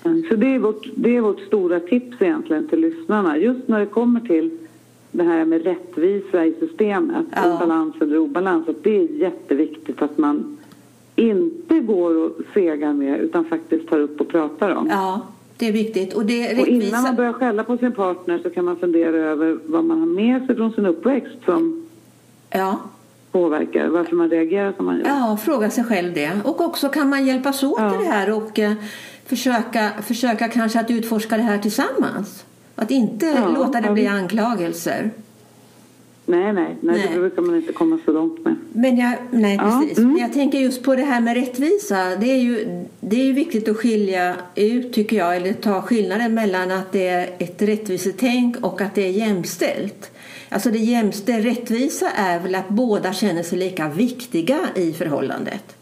[0.05, 3.37] Mm, Så det är, vårt, det är vårt stora tips egentligen till lyssnarna.
[3.39, 4.59] Just när det kommer till
[5.13, 7.53] det här med rättvisa i systemet, Ja.
[7.53, 10.58] och balans eller obalans, att det är jätteviktigt att man
[11.19, 14.87] inte går och segar med utan faktiskt tar upp och pratar om.
[14.91, 15.21] Ja,
[15.57, 16.15] det är viktigt.
[16.15, 17.01] Och det Och innan rättvisa...
[17.01, 20.47] man börjar skälla på sin partner så kan man fundera över vad man har med
[20.47, 21.87] sig från sin uppväxt som
[22.51, 22.79] Ja.
[23.33, 25.07] påverkar, varför man reagerar som man gör.
[25.07, 26.31] Ja, fråga sig själv det.
[26.45, 27.95] Och också kan man hjälpas åt Ja.
[27.95, 28.73] i det här och eh,
[29.27, 32.45] försöka, försöka kanske att utforska det här tillsammans.
[32.75, 35.11] Att inte Ja, låta det bli anklagelser.
[36.29, 37.09] Nej, nej, nej, Nej.
[37.15, 38.57] det brukar man inte komma så långt med.
[38.73, 39.99] Men jag, nej, Ja, precis.
[39.99, 40.13] mm.
[40.13, 42.17] Men jag tänker just på det här med rättvisa.
[42.21, 46.35] Det är, ju, det är ju viktigt att skilja ut, tycker jag, eller ta skillnaden
[46.35, 50.11] mellan att det är ett rättvisetänk och att det är jämställt.
[50.49, 55.78] Alltså det jämställda rättvisa är väl att båda känner sig lika viktiga i förhållandet.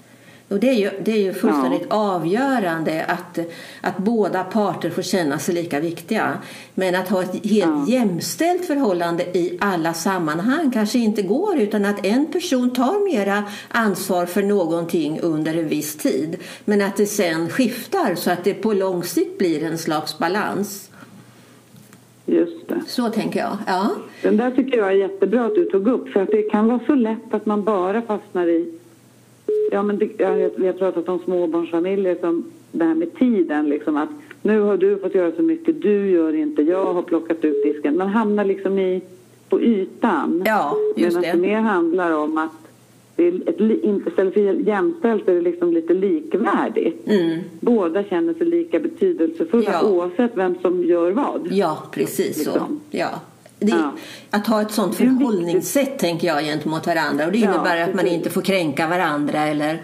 [0.49, 3.39] Och det är ju, det är ju fullständigt avgörande att,
[3.81, 6.39] att båda parter får känna sig lika viktiga.
[6.75, 7.85] Men att ha ett helt Ja.
[7.89, 14.27] jämställt förhållande i alla sammanhang kanske inte går utan att en person tar mera ansvar
[14.27, 16.37] för någonting under en viss tid.
[16.65, 20.91] Men att det sen skiftar så att det på lång sikt blir en slags balans.
[22.27, 22.81] Just det.
[22.87, 23.57] Så tänker jag.
[23.67, 23.91] Ja.
[24.23, 26.81] Den där tycker jag är jättebra att du tog upp för att det kan vara
[26.87, 28.73] så lätt att man bara fastnar i
[29.73, 33.97] Ja, men det, jag, vi har pratat om småbarnsfamiljer som det här med tiden liksom
[33.97, 34.09] att
[34.43, 37.97] nu har du fått göra så mycket, du gör inte, jag har plockat ut disken.
[37.97, 39.03] Man hamnar liksom i
[39.49, 40.43] på ytan.
[40.47, 42.51] Ja, just Medan det mer handlar om att
[43.17, 43.61] det är ett,
[44.07, 47.07] istället för jämställt är det liksom lite likvärdigt.
[47.09, 47.39] Mm.
[47.61, 49.89] Båda känner sig lika betydelsefulla Ja.
[49.89, 51.49] oavsett vem som gör vad.
[51.51, 52.51] Ja, precis så.
[52.51, 52.81] Liksom.
[52.91, 53.09] Ja.
[53.59, 53.93] Det, Ja.
[54.31, 57.27] Att ha ett sånt förhållningssätt tänker jag gentemot varandra.
[57.27, 59.83] Och det Ja, innebär att man inte får kränka varandra eller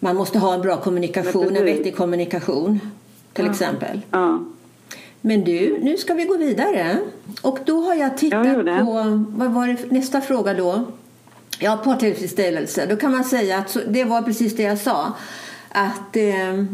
[0.00, 2.80] man måste ha en bra kommunikation, en vettig kommunikation
[3.32, 3.50] till Ja.
[3.50, 4.00] exempel.
[4.10, 4.44] Ja.
[5.20, 6.98] Men du, nu ska vi gå vidare.
[7.42, 8.78] Och då har jag tittat Ja, det.
[8.78, 10.84] på, vad var det nästa fråga då?
[11.58, 12.86] Ja, partillfredsställelse.
[12.86, 15.12] Då kan man säga att så, det var precis det jag sa.
[15.68, 16.64] Att eh,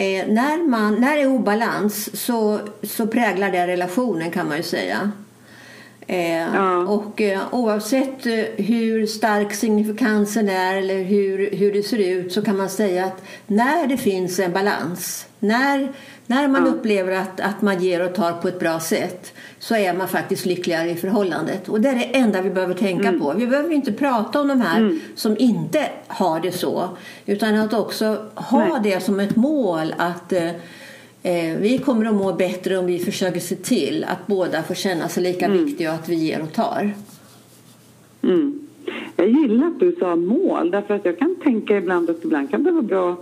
[0.00, 4.62] eh, när, man, när det är obalans så, så präglar det relationen kan man ju
[4.62, 5.12] säga.
[6.06, 6.78] Eh, Ja.
[6.78, 12.42] Och eh, oavsett eh, hur stark signifikansen är eller hur, hur det ser ut så
[12.42, 15.92] kan man säga att när det finns en balans, när,
[16.30, 16.72] när man Ja.
[16.72, 20.46] upplever att, att man ger och tar på ett bra sätt så är man faktiskt
[20.46, 21.68] lyckligare i förhållandet.
[21.68, 23.20] Och det är det enda vi behöver tänka Mm.
[23.20, 23.32] på.
[23.32, 26.88] Vi behöver inte prata om de här som inte har det så
[27.26, 28.80] utan att också ha Nej.
[28.92, 30.50] det som ett mål att eh,
[31.22, 35.08] Eh, vi kommer att må bättre om vi försöker se till att båda får känna
[35.08, 36.92] sig lika viktiga och att vi ger och tar.
[38.22, 38.68] Mm.
[39.16, 42.64] Jag gillar att du sa mål därför att jag kan tänka ibland att ibland kan
[42.64, 43.16] det vara bra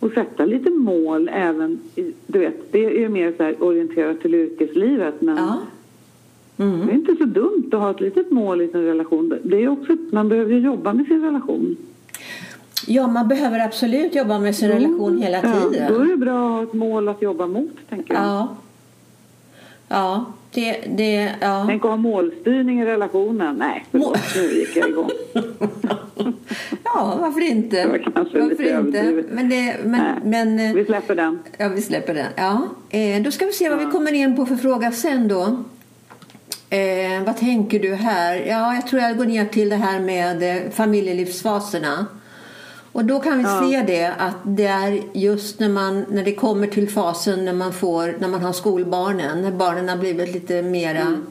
[0.00, 1.80] att sätta lite mål även
[2.26, 5.58] du vet, det är ju mer så här orienterat till yrkeslivet men Ja.
[6.56, 6.88] det Mm.
[6.88, 9.34] är inte så dumt att ha ett litet mål i sin relation.
[9.42, 11.76] Det är också, man behöver ju jobba med sin relation.
[12.86, 16.08] ja, man behöver absolut jobba med sin relation hela Ja, då är tiden.
[16.08, 18.22] det bra att ha ett mål att jobba mot tänker jag.
[18.22, 18.56] Ja.
[19.88, 20.72] Ja, det...
[20.96, 21.64] det ja.
[21.68, 23.56] Tänk att ha målstyrning i relationen.
[23.56, 25.10] Nej, förlåt, nu gick jag igång.
[26.84, 27.82] ja, varför inte?
[27.82, 29.24] Det var kanske varför lite inte?
[29.30, 31.38] Men, det, men, men eh, Vi släpper den.
[31.58, 32.26] Ja, vi släpper den.
[32.36, 32.68] Ja.
[32.90, 35.64] Eh, då ska vi se vad vi kommer in på för fråga sen då.
[36.70, 38.34] Eh, vad tänker du här?
[38.36, 42.06] Ja, jag tror jag går ner till det här med eh, familjelivsfaserna.
[42.94, 43.62] Och då kan vi Ja.
[43.70, 47.72] se det att det är just när, man, när det kommer till fasen när man,
[47.72, 51.22] får, när man har skolbarnen, när barnen har blivit lite mera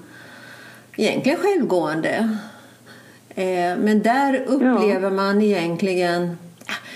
[0.96, 2.38] egentligen självgående.
[3.30, 6.38] Eh, men där upplever man egentligen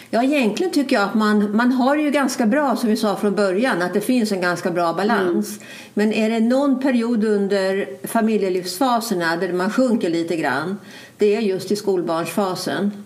[0.10, 3.36] Ja, egentligen tycker jag att man, man har ju ganska bra som vi sa från
[3.36, 5.60] början att det finns en ganska bra balans.
[5.94, 10.78] Men är det någon period under familjelivsfaserna där man sjunker lite grann
[11.18, 13.04] det är just i skolbarnsfasen.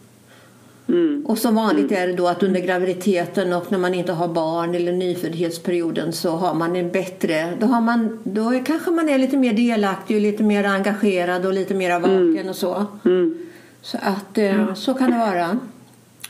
[0.92, 1.26] Mm.
[1.26, 4.76] Och som vanligt är det då att under graviditeten och när man inte har barn
[4.76, 9.18] eller nyföddhetsperioden så har man en bättre, då, har man, då är, kanske man är
[9.18, 12.86] lite mer delaktig och lite mer engagerad och lite mer vaken och så.
[13.06, 13.38] Mm.
[13.82, 15.58] Så att eh, så kan det vara.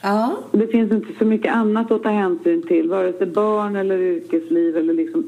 [0.02, 3.98] Ja, Det finns inte så mycket annat att ta hänsyn till, vare sig barn eller
[3.98, 5.24] yrkesliv eller liksom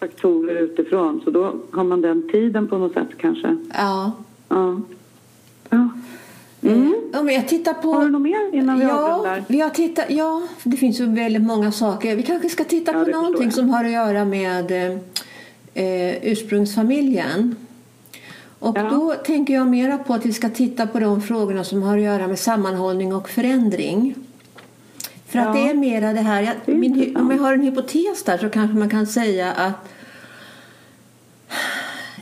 [0.00, 1.20] faktorer utifrån.
[1.24, 3.56] Så då har man den tiden på något sätt kanske.
[3.74, 4.12] ja.
[4.48, 4.80] Ja.
[5.70, 5.88] ja.
[6.62, 6.94] Mm.
[7.12, 7.92] Men jag tittar på...
[7.92, 9.44] Har du något mer innan vi ja, avrundar?
[9.48, 12.16] vi har tittat, ja, det finns ju väldigt många saker.
[12.16, 14.98] Vi kanske ska titta Ja, på någonting som har att göra med eh,
[15.84, 17.56] eh, ursprungsfamiljen.
[18.58, 18.82] Och Ja.
[18.90, 22.02] då tänker jag mera på att vi ska titta på de frågorna som har att
[22.04, 24.14] göra med sammanhållning och förändring.
[25.26, 25.62] För att Ja.
[25.62, 28.48] det är mera det här, jag, Det min, om jag har en hypotes där så
[28.48, 29.88] kanske man kan säga att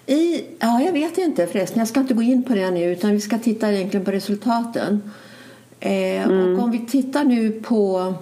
[0.06, 3.10] i, ja, jag vet inte förresten, jag ska inte gå in på det nu utan
[3.10, 5.02] vi ska titta egentligen på resultaten.
[5.80, 8.14] Eh, Och om vi tittar nu på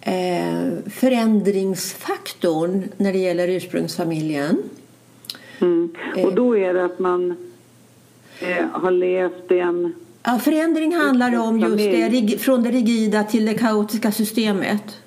[0.00, 4.62] eh, förändringsfaktorn när det gäller ursprungsfamiljen.
[5.60, 5.94] Mm.
[6.16, 6.24] Eh.
[6.24, 7.36] Och då är det att man
[8.40, 9.94] eh, har levt i en...
[10.22, 14.98] Ja, förändring handlar om just det, från det rigida till det kaotiska systemet.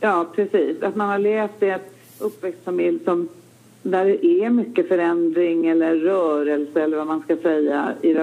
[0.00, 0.82] Ja, precis.
[0.82, 3.28] Att man har levt i ett uppväxtfamilj som,
[3.90, 8.16] där det är mycket förändring eller rörelse eller vad man ska säga i,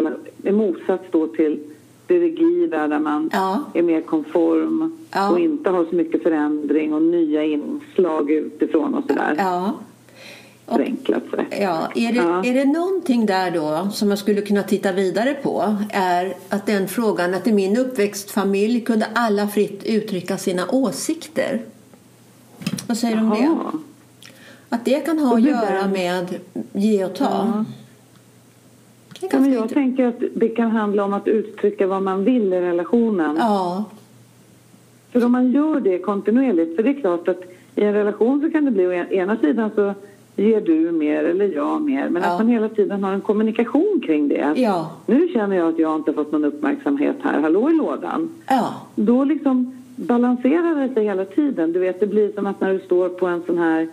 [0.49, 1.59] i motsats då till
[2.07, 3.63] det rigida där man Ja.
[3.73, 5.29] är mer konform Ja.
[5.31, 9.35] och inte har så mycket förändring och nya inslag utifrån och sådär.
[9.37, 9.73] Ja.
[10.65, 10.79] Och,
[11.49, 11.91] ja.
[11.95, 12.45] Är, det, Ja.
[12.45, 16.87] är det någonting där då som man skulle kunna titta vidare på är att den
[16.87, 21.61] frågan att i min uppväxtfamilj kunde alla fritt uttrycka sina åsikter.
[22.87, 23.77] Vad säger du om det?
[24.73, 26.25] Att det kan ha att göra med
[26.73, 27.23] ge och ta.
[27.25, 27.65] Ja.
[29.31, 32.61] Ja, men jag tänker att det kan handla om att uttrycka vad man vill i
[32.61, 33.35] relationen.
[33.39, 33.83] Ja,
[35.11, 37.41] För om man gör det kontinuerligt, för det är klart att
[37.75, 39.93] i en relation så kan det bli å en- ena sidan så
[40.35, 42.29] ger du mer eller jag mer, men Ja.
[42.31, 44.53] att man hela tiden har en kommunikation kring det.
[44.55, 48.29] ja, Nu känner jag att jag inte fått någon uppmärksamhet här, hallå i lådan.
[48.49, 51.73] ja, Då liksom balanserar det sig hela tiden.
[51.73, 53.87] Du vet, det blir som att när du står på en sån här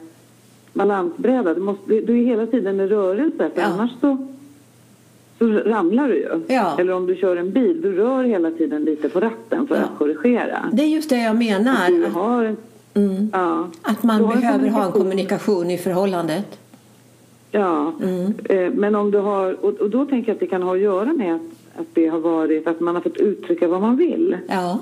[0.72, 3.66] balansbräda, du, måste, du är hela tiden i rörelse, för Ja.
[3.66, 4.28] annars så,
[5.38, 6.40] så ramlar du ju.
[6.54, 6.76] Ja.
[6.78, 9.82] Eller om du kör en bil, du rör hela tiden lite på ratten för Ja.
[9.82, 10.58] att korrigera.
[10.72, 11.88] det är just det jag menar.
[11.88, 12.56] Du Att, har en,
[12.94, 13.30] mm,
[13.82, 15.70] att man du har en behöver ha en kommunikation.
[15.70, 16.58] i förhållandet.
[17.52, 18.34] Ja, Mm.
[18.44, 21.12] eh, men om du har, och, då tänker jag att det kan ha att göra
[21.12, 21.40] med att,
[21.80, 24.36] att det har varit att man har fått uttrycka vad man vill.
[24.48, 24.78] Ja,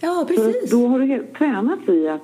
[0.00, 0.64] ja precis.
[0.64, 2.20] att då har du tränat i att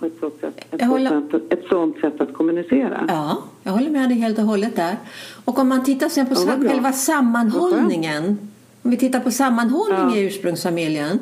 [0.00, 3.04] ha ett sånt sätt, ett, sånt håller- sätt, ett sånt sätt att kommunicera.
[3.08, 4.96] Ja, jag håller med dig helt och hållet där.
[5.44, 8.38] Och om man tittar sen på Ja, själva sammanhållningen.
[8.82, 10.16] Om vi tittar på sammanhållning Ja.
[10.16, 11.18] i ursprungsfamiljen.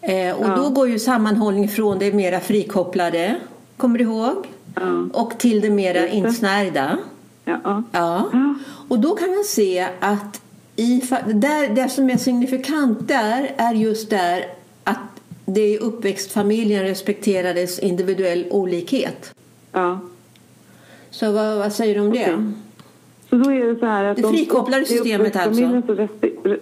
[0.00, 0.56] Eh, och Ja.
[0.56, 3.36] då går ju sammanhållning från det mera frikopplade,
[3.76, 4.46] kommer du ihåg?
[4.74, 5.08] Ja.
[5.12, 6.16] Och till det mera Just det.
[6.16, 6.98] insnärjda.
[7.44, 7.82] Ja.
[7.92, 8.24] ja.
[8.88, 10.40] Och då kan man se att
[10.76, 14.44] i, där, det som är signifikant där är just där
[15.46, 19.34] det i uppväxtfamiljen respekterades individuell olikhet.
[19.72, 20.00] ja.
[21.10, 22.34] Så vad, vad säger du om det?
[22.34, 22.52] Okej.
[23.30, 25.82] Så då är det så här att Det frikopplade i systemet alltså.
[25.86, 26.56] Så respe, re,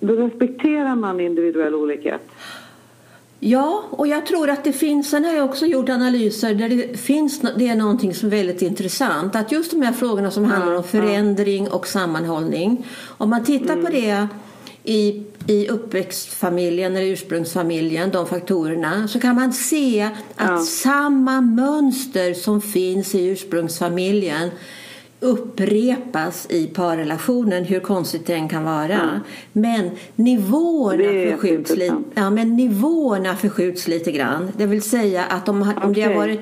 [0.00, 2.20] då respekterar man individuell olikhet.
[3.40, 7.00] Ja, och jag tror att det finns, sen har jag också gjort analyser där det
[7.00, 9.36] finns, det är någonting som är väldigt intressant.
[9.36, 12.86] Att just de här frågorna som handlar om förändring och sammanhållning.
[13.06, 14.26] Om man tittar på det
[14.88, 20.02] i, i uppväxtfamiljen eller ursprungsfamiljen, de faktorerna, så kan man se
[20.36, 20.58] att Ja.
[20.58, 24.50] samma mönster som finns i ursprungsfamiljen
[25.20, 29.20] upprepas i parrelationen, hur konstigt det än kan vara.
[29.52, 31.84] Men nivåerna förskjuts lite.
[31.84, 32.06] jätteintressant.
[32.14, 34.52] Ja, men nivåerna förskjuts lite grann.
[34.56, 36.40] Det vill säga att om, om det har varit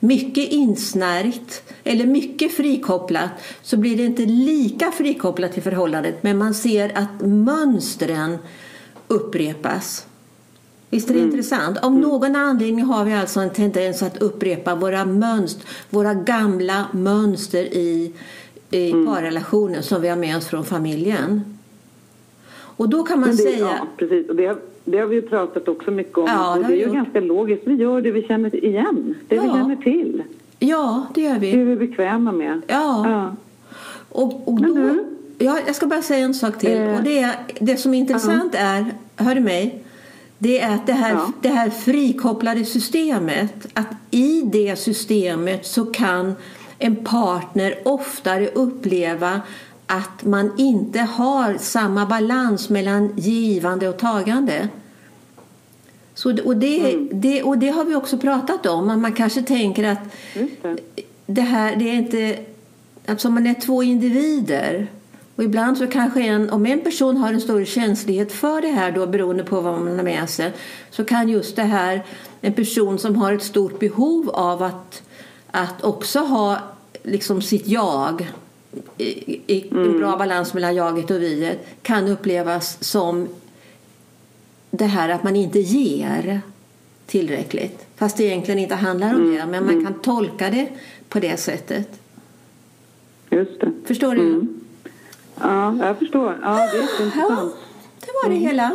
[0.00, 3.30] mycket insnärjt eller mycket frikopplat
[3.62, 8.38] så blir det inte lika frikopplat i förhållandet men man ser att mönstren
[9.08, 10.07] upprepas.
[10.90, 11.78] Visst är det intressant?
[11.78, 17.62] Av någon anledning har vi alltså en tendens att upprepa våra mönster, våra gamla mönster
[17.64, 18.12] i,
[18.70, 21.58] i parrelationen som vi har med oss från familjen.
[22.50, 23.58] Och då kan man det, säga...
[23.58, 24.28] Ja, precis.
[24.28, 26.24] Och det, har- det har vi ju pratat också mycket om.
[26.26, 26.94] Ja, det och det är vi ju gjort.
[26.94, 27.62] ganska logiskt.
[27.66, 29.14] Vi gör det vi känner igen.
[29.28, 29.52] Det vi Ja.
[29.54, 30.22] känner till.
[30.58, 31.52] Ja, det gör Det vi.
[31.52, 32.60] är vi bekväma med.
[32.66, 33.10] Ja.
[33.10, 33.36] Ja.
[34.08, 35.04] Och, och då, du?
[35.38, 36.76] ja, jag ska bara säga en sak till.
[36.78, 36.96] Eh.
[36.96, 38.84] Och det, det som är intressant är,
[39.16, 39.82] hör du mig?
[40.38, 41.32] Det är att det här, Ja.
[41.42, 46.34] det här frikopplade systemet, att i det systemet så kan
[46.78, 49.40] en partner oftare uppleva
[49.86, 54.68] att man inte har samma balans mellan givande och tagande.
[56.14, 57.08] Så, och, det, Mm.
[57.12, 58.90] det, och det har vi också pratat om.
[58.90, 59.98] att Man kanske tänker att
[60.62, 60.76] det.
[61.26, 62.38] det här, det är inte...
[63.06, 64.86] Alltså man är två individer.
[65.38, 68.92] Och ibland så kanske en, om en person har en större känslighet för det här
[68.92, 70.52] då beroende på vad man har med sig
[70.90, 72.04] så kan just det här,
[72.40, 75.02] en person som har ett stort behov av att,
[75.50, 76.58] att också ha
[77.02, 78.28] liksom sitt jag
[78.96, 83.28] i, i en bra balans mellan jaget och viet kan upplevas som
[84.70, 86.40] det här att man inte ger
[87.06, 87.86] tillräckligt.
[87.96, 89.46] Fast det egentligen inte handlar om det.
[89.46, 90.68] Men man kan tolka det
[91.08, 92.00] på det sättet.
[93.30, 93.72] Just det.
[93.86, 94.22] Förstår du?
[94.22, 94.60] Mm.
[95.40, 96.38] Ja, jag förstår.
[96.42, 97.54] Ja, det är Ja, jätteintressant.
[98.00, 98.72] det var det hela.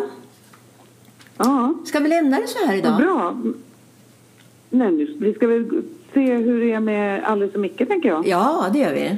[1.38, 2.97] Ja, Ska vi lämna det så här idag?
[2.97, 3.38] bra.
[4.69, 8.28] Nej, nu, vi ska väl se hur det är med Alice och Micke, tänker jag.
[8.28, 9.17] Ja, det gör vi.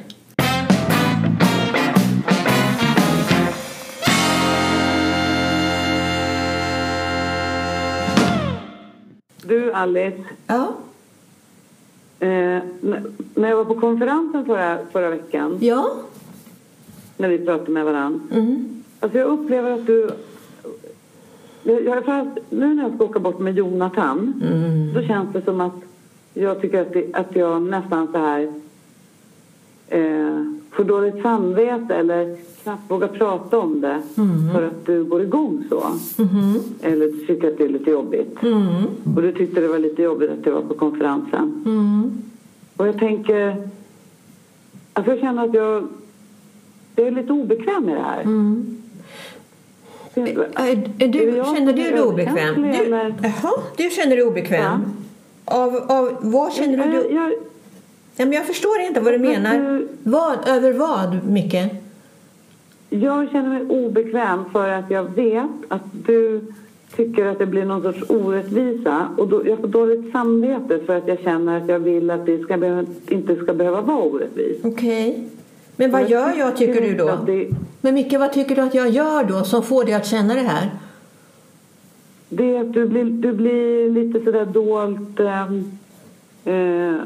[9.43, 10.17] Du, Alice.
[10.47, 10.67] Ja.
[12.19, 12.61] Eh,
[13.35, 15.95] när jag var på konferensen förra, förra veckan, Ja.
[17.17, 18.19] När vi pratade med varandra.
[18.31, 18.83] Mm.
[18.99, 20.09] Alltså jag upplever att du
[21.63, 24.93] Jag, jag, fast, nu när jag ska åka bort med Jonathan Mm.
[24.93, 25.73] så känns det som att
[26.33, 28.53] jag tycker att, det, att jag nästan så här
[29.87, 34.53] eh, får dåligt samvete eller knappt vågar prata om det Mm.
[34.53, 35.83] för att du går igång så.
[36.23, 36.59] Mhm.
[36.81, 38.43] Eller du tycker att det är lite jobbigt.
[38.43, 38.65] Mm.
[39.15, 41.63] Och du tyckte det var lite jobbigt att jag var på konferensen.
[41.65, 42.11] Mm.
[42.77, 43.69] Och jag tänker...
[44.93, 45.87] Alltså jag känner att jag,
[46.95, 48.21] jag är lite obekväm med det här.
[48.21, 48.77] Mm.
[50.13, 50.21] Är,
[50.55, 52.61] är Är du, jag känner du dig obekväm?
[52.61, 54.81] Du, du känner dig obekväm?
[55.45, 56.93] Av, av, vad känner du?
[56.95, 57.33] Jag, jag,
[58.17, 59.57] Ja, men jag förstår inte vad du Men menar.
[59.77, 61.55] du- Vad, över vad, Micke?
[62.89, 66.41] jag känner mig obekväm för att jag vet att du
[66.95, 69.07] tycker att det blir någon sorts orättvisa.
[69.17, 72.39] Och då, jag får dåligt samvete för att jag känner att jag vill att det
[72.43, 74.59] ska behöva, inte ska behöva vara orättvist.
[74.65, 75.23] Okej.
[75.75, 77.25] Men vad gör jag, tycker du då?
[77.81, 80.41] Men Micke, vad tycker du att jag gör då som får dig att känna det
[80.41, 80.69] här?
[82.29, 85.19] det är att du blir, du blir lite sådär dolt...
[85.19, 85.71] ehm,
[86.45, 87.01] eh,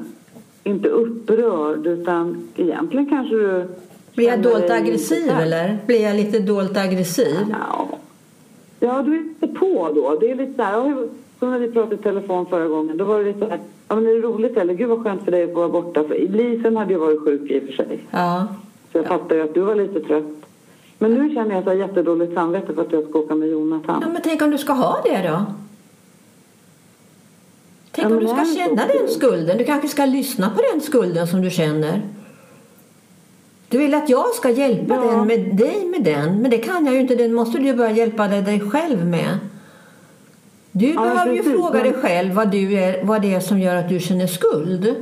[0.63, 3.67] inte upprörd, utan egentligen kanske du...
[4.15, 5.77] Blir jag dolt aggressiv eller?
[5.85, 7.37] Blir jag lite dolt aggressiv?
[7.49, 7.87] Ja.
[8.79, 10.17] ja, du är lite på då.
[10.19, 11.07] Det är lite så här,
[11.39, 12.97] som när vi pratade i telefon förra gången.
[12.97, 14.73] Då var det lite så här, ja men är det roligt eller?
[14.73, 16.03] Gud vad skönt för dig att vara borta.
[16.03, 17.99] För Lisen hade ju varit sjuk i och för sig.
[18.11, 18.47] Ja.
[18.91, 20.23] Så jag fattar ju att du var lite trött.
[20.97, 23.99] Men nu känner jag så jättedåligt samvete för att jag ska åka med Jonathan.
[24.05, 24.09] ja.
[24.13, 25.45] Men tänk om du ska ha det då?
[27.91, 29.57] Tänk Ja, om du ska känna den skulden.
[29.57, 32.01] Du kanske ska lyssna på den skulden som du känner.
[33.69, 35.01] Du vill att jag ska hjälpa Ja.
[35.11, 37.15] den med dig med den, men det kan jag ju inte.
[37.15, 39.37] Den måste du börja hjälpa dig själv med.
[40.71, 43.75] Du Ja, behöver ju fråga dig själv vad, du är, vad det är som gör
[43.75, 44.95] att du känner skuld.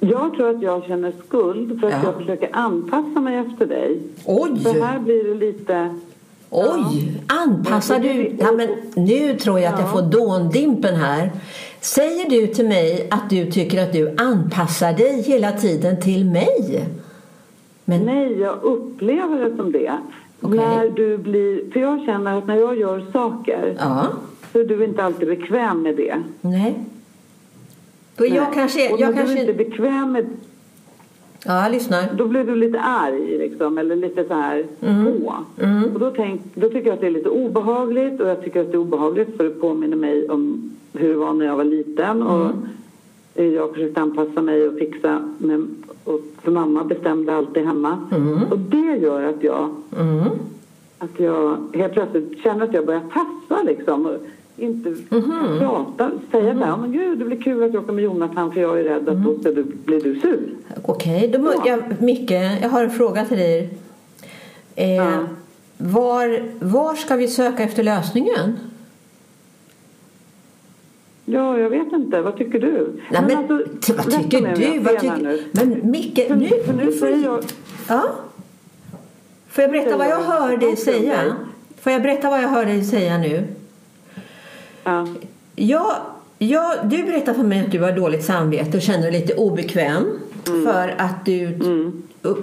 [0.00, 2.00] Jag tror att jag känner skuld för att Ja.
[2.04, 3.98] jag försöker anpassa mig efter dig.
[4.24, 4.50] Oj!
[4.62, 5.94] Så här blir det lite...
[6.50, 8.36] Oj, anpassar Ja, det- du?
[8.40, 8.68] Ja, men
[9.06, 9.92] nu tror jag att jag Ja.
[9.92, 11.30] får dåndimpen här.
[11.80, 16.86] Säger du till mig att du tycker att du anpassar dig hela tiden till mig?
[17.84, 19.92] Men, Nej, jag upplever det som det.
[20.46, 20.56] Okej.
[20.58, 21.70] När du blir...
[21.72, 24.06] För jag känner att när jag gör saker ja,
[24.52, 26.22] så är du inte alltid bekväm med det.
[26.40, 26.74] nej.
[28.16, 28.46] Då jag Nej.
[28.54, 30.26] kanske, Och jag när du kanske, inte är bekväm med...
[31.44, 32.04] ja, jag lyssnar.
[32.14, 35.34] Då blir du lite arg liksom, eller lite så här på.
[35.62, 35.84] Mm.
[35.94, 38.66] Och då, tänk, då tycker jag att det är lite obehagligt och jag tycker att
[38.72, 42.22] det är obehagligt för det påminner mig om hur det var när jag var liten.
[42.22, 42.66] Och Mm.
[43.34, 45.22] eh, jag försökte anpassa mig och fixa.
[45.38, 45.66] Med,
[46.06, 47.98] och, för mamma bestämde alltid hemma.
[48.50, 50.28] Och det gör att jag, Mm.
[50.98, 54.06] att jag helt plötsligt känner att jag börjar tassa liksom.
[54.06, 54.16] Och
[54.56, 55.58] inte Mm-hmm.
[55.58, 56.58] prata, säga mm.
[56.58, 59.08] där, men gud det blir kul att jag åker med Jonathan för jag är rädd
[59.08, 60.40] att då ska du, blir du sur.
[60.84, 61.62] Okej, må, Ja.
[61.66, 62.30] jag, Micke,
[62.62, 63.78] jag har en fråga till dig.
[64.74, 65.10] Eh, Ja.
[65.78, 68.56] var, var ska vi söka efter lösningen?
[71.28, 72.20] Ja, jag vet inte.
[72.20, 73.00] Vad tycker du?
[73.10, 74.62] Nej, men, alltså, t- vad tycker mig du?
[74.64, 75.42] jag Vad tycker, nu.
[75.52, 77.44] men Micke, För, nu, för nu säger jag...
[77.88, 78.02] Ja.
[79.48, 81.36] Får jag berätta vad jag hör dig säga?
[81.80, 83.44] Får jag berätta vad jag hör dig säga nu?
[84.84, 85.06] Ja,
[85.56, 85.96] Ja,
[86.38, 90.18] ja, du berättar för mig att du har dåligt samvete och känner dig lite obekväm
[90.44, 91.58] för att du,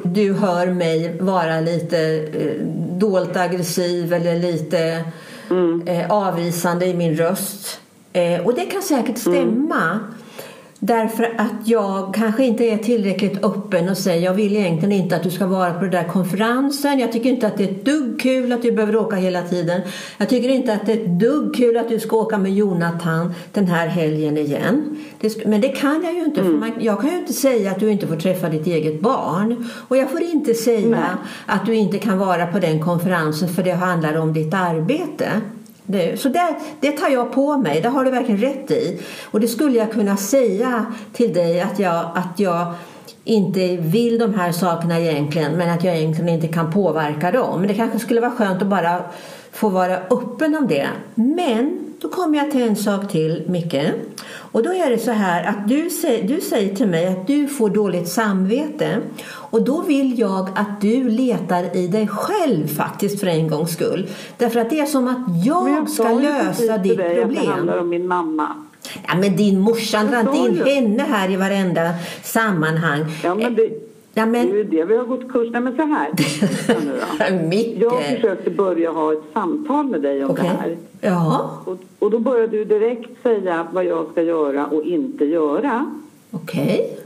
[0.04, 2.00] du hör mig vara lite
[2.34, 2.66] eh,
[3.00, 5.04] dolt aggressiv eller lite
[5.86, 7.80] eh, avvisande i min röst.
[8.14, 10.00] Eh, och det kan säkert stämma.
[10.86, 15.24] Därför att jag kanske inte är tillräckligt öppen och säger jag vill egentligen inte att
[15.24, 17.00] du ska vara på den där konferensen.
[17.00, 19.82] Jag tycker inte att det är ett dugg kul att du behöver åka hela tiden.
[20.18, 23.34] Jag tycker inte att det är ett dugg kul att du ska åka med Jonathan
[23.54, 24.98] den här helgen igen.
[25.46, 26.44] Men det kan jag ju inte.
[26.44, 29.70] För man, jag kan ju inte säga att du inte får träffa ditt eget barn.
[29.88, 31.00] Och jag får inte säga Nej.
[31.46, 35.28] att du inte kan vara på den konferensen för det handlar om ditt arbete.
[35.86, 39.02] Det, så det, det tar jag på mig, det har du verkligen rätt i.
[39.32, 42.74] Och det skulle jag kunna säga till dig att jag, att jag
[43.24, 47.60] inte vill de här sakerna egentligen men att jag egentligen inte kan påverka dem.
[47.60, 49.02] Men det kanske skulle vara skönt att bara
[49.52, 50.88] få vara öppen om det.
[51.16, 53.76] Men då kommer jag till en sak till Micke.
[54.36, 57.48] Och då är det så här att du, säger, du säger till mig att du
[57.48, 59.02] får dåligt samvete.
[59.32, 64.10] Och då vill jag att du letar i dig själv faktiskt för en gångs skull.
[64.38, 67.52] Därför att det är som att Men jag ska lösa ditt dig Att det problem.
[67.52, 68.48] handlar om min mamma.
[69.08, 71.90] Ja, men din morsa, dra Jag inte in henne här i varenda
[72.24, 73.06] sammanhang.
[73.24, 73.70] Ja, men det,
[74.14, 75.48] Ja, men- det är ju det vi har gått kurs.
[75.52, 76.10] Nej, men så här.
[77.50, 77.78] Micke.
[77.82, 80.44] Jag försökte börja ha ett samtal med dig om Okej.
[80.44, 80.78] det här.
[81.02, 85.86] Ja, Och, och då började du direkt säga vad jag ska göra och inte göra.
[86.32, 86.98] okej.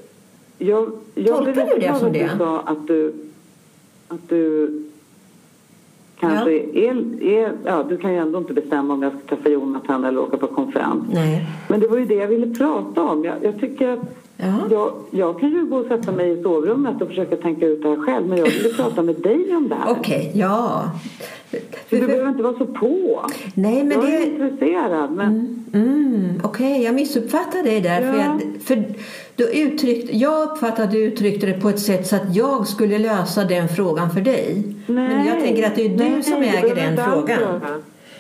[0.58, 2.30] Jag, jag Tolkar du det som det?
[2.32, 3.14] Du sa att du,
[4.08, 4.72] att du
[6.20, 7.52] kanske är, är...
[7.66, 10.48] Ja, du kan ju ändå inte bestämma om jag ska träffa Jonathan eller åka på
[10.48, 11.04] konferens.
[11.14, 11.48] Nej.
[11.68, 13.26] Men det var ju det jag ville prata om.
[13.26, 14.00] Jag, jag tycker att
[14.38, 14.68] Ja.
[14.72, 17.90] jag, jag kan ju gå och sätta mig i sovrummet och försöka tänka ut det
[17.90, 18.28] här själv.
[18.28, 19.92] Men jag ville prata med dig om det här.
[19.92, 20.92] Okej, ja.
[21.90, 23.22] Så du behöver inte vara så på.
[23.54, 24.26] Nej, men jag är det...
[24.26, 25.12] intresserad.
[25.12, 25.64] Men...
[25.74, 28.00] Mm, Okej, jag missuppfattade dig där.
[28.12, 28.24] För, Ja.
[28.24, 28.84] jag, för
[29.36, 32.98] du uttryckte, jag uppfattade att du uttryckte det på ett sätt så att jag skulle
[33.00, 34.64] lösa den frågan för dig.
[34.88, 37.62] men jag tänker att det är du nej, som det äger den frågan.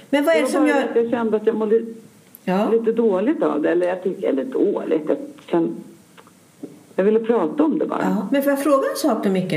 [0.09, 1.81] Men vad är det som att Jag kände att jag mådde
[2.43, 2.69] Ja.
[2.71, 3.69] lite dåligt av det.
[3.71, 5.01] Eller jag tycker, eller dåligt.
[5.07, 5.17] Jag,
[5.51, 5.69] kände,
[6.97, 8.01] jag ville prata om det bara.
[8.01, 9.53] Ja, men får jag fråga en sak då, Micke?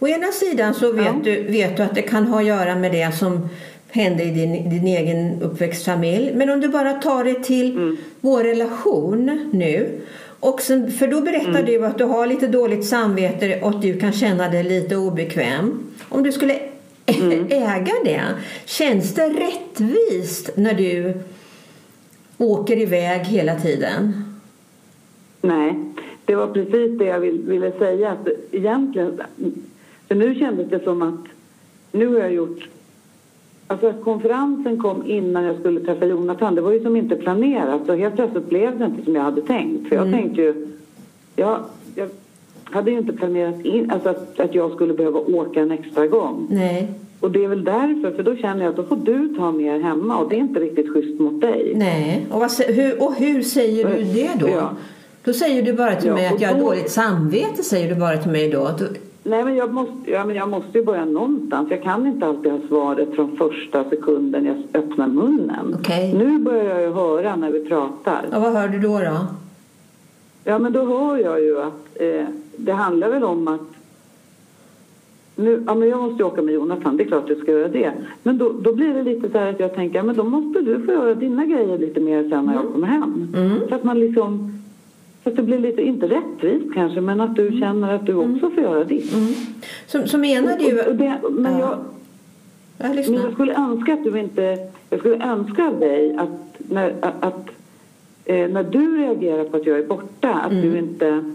[0.00, 1.14] Å ena sidan så vet, Ja.
[1.24, 3.48] du, vet du att det kan ha att göra med det som
[3.90, 6.32] hände i din, din egen uppväxtfamilj.
[6.34, 7.96] Men om du bara tar det till Mm.
[8.20, 10.00] vår relation nu.
[10.40, 11.66] Och sen, för då berättar Mm.
[11.66, 15.78] du att du har lite dåligt samvete och att du kan känna dig lite obekväm.
[16.08, 16.58] Om du skulle
[17.06, 17.46] Mm.
[17.50, 18.22] äga det,
[18.64, 21.14] känns det rättvist när du
[22.38, 24.24] åker iväg hela tiden?
[25.40, 25.74] Nej,
[26.24, 28.10] det var precis det jag vill, ville säga.
[28.10, 29.20] Att egentligen,
[30.08, 31.24] för nu kändes det som att
[31.92, 32.68] nu har jag gjort...
[33.66, 36.54] Alltså att konferensen kom innan jag skulle träffa Jonathan.
[36.54, 37.88] Det var ju som inte planerat.
[37.88, 39.88] Och helt plötsligt blev det inte som jag hade tänkt.
[39.88, 40.68] För jag tänkte ju...
[41.36, 41.58] Jag,
[41.94, 42.08] jag
[42.64, 46.46] hade ju inte planerat in alltså att, att jag skulle behöva åka en extra gång.
[46.50, 46.92] Nej.
[47.20, 49.80] Och det är väl därför, för då känner jag att då får du ta mer
[49.80, 51.72] hemma och det är inte riktigt schysst mot dig.
[51.76, 54.48] Nej, och, vad, hur, och hur säger du det då?
[54.48, 54.70] Ja.
[55.24, 58.00] Då säger du bara till Ja, mig att jag har då- dåligt samvete, säger du
[58.00, 58.70] bara till mig då.
[58.78, 58.88] Du,
[59.26, 61.70] Nej, men jag måste, ja, men jag måste ju börja någonstans.
[61.70, 65.76] Jag kan inte alltid ha svaret från första sekunden jag öppnar munnen.
[65.80, 66.14] Okej.
[66.14, 68.24] Nu börjar jag ju höra när vi pratar.
[68.32, 68.98] ja, vad hör du då?
[68.98, 69.26] då?
[70.44, 72.24] Ja, men då hör jag ju att eh,
[72.56, 73.60] det handlar väl om att
[75.36, 77.68] nu, ja, men jag måste ju åka med Jonathan, det är klart jag ska göra
[77.68, 77.92] det.
[78.22, 80.60] Men då, då blir det lite så här att jag tänker, ja, men då måste
[80.60, 83.28] du få göra dina grejer lite mer sen när jag kommer hem.
[83.36, 83.58] Mm.
[83.68, 84.53] Så att man liksom,
[85.30, 88.62] att det blir lite, inte rättvist kanske, men att du känner att du också får
[88.62, 89.12] göra ditt.
[89.14, 89.32] Mm.
[89.86, 90.80] Så, så menar du...
[90.80, 91.78] Och, och det, men Ja.
[92.78, 94.58] jag, Jag men jag skulle önska att du inte...
[94.90, 96.28] Jag skulle önska av dig att
[96.70, 97.48] när, att,
[98.24, 100.62] eh, när du reagerar på att jag är borta, att Mm.
[100.72, 101.32] du inte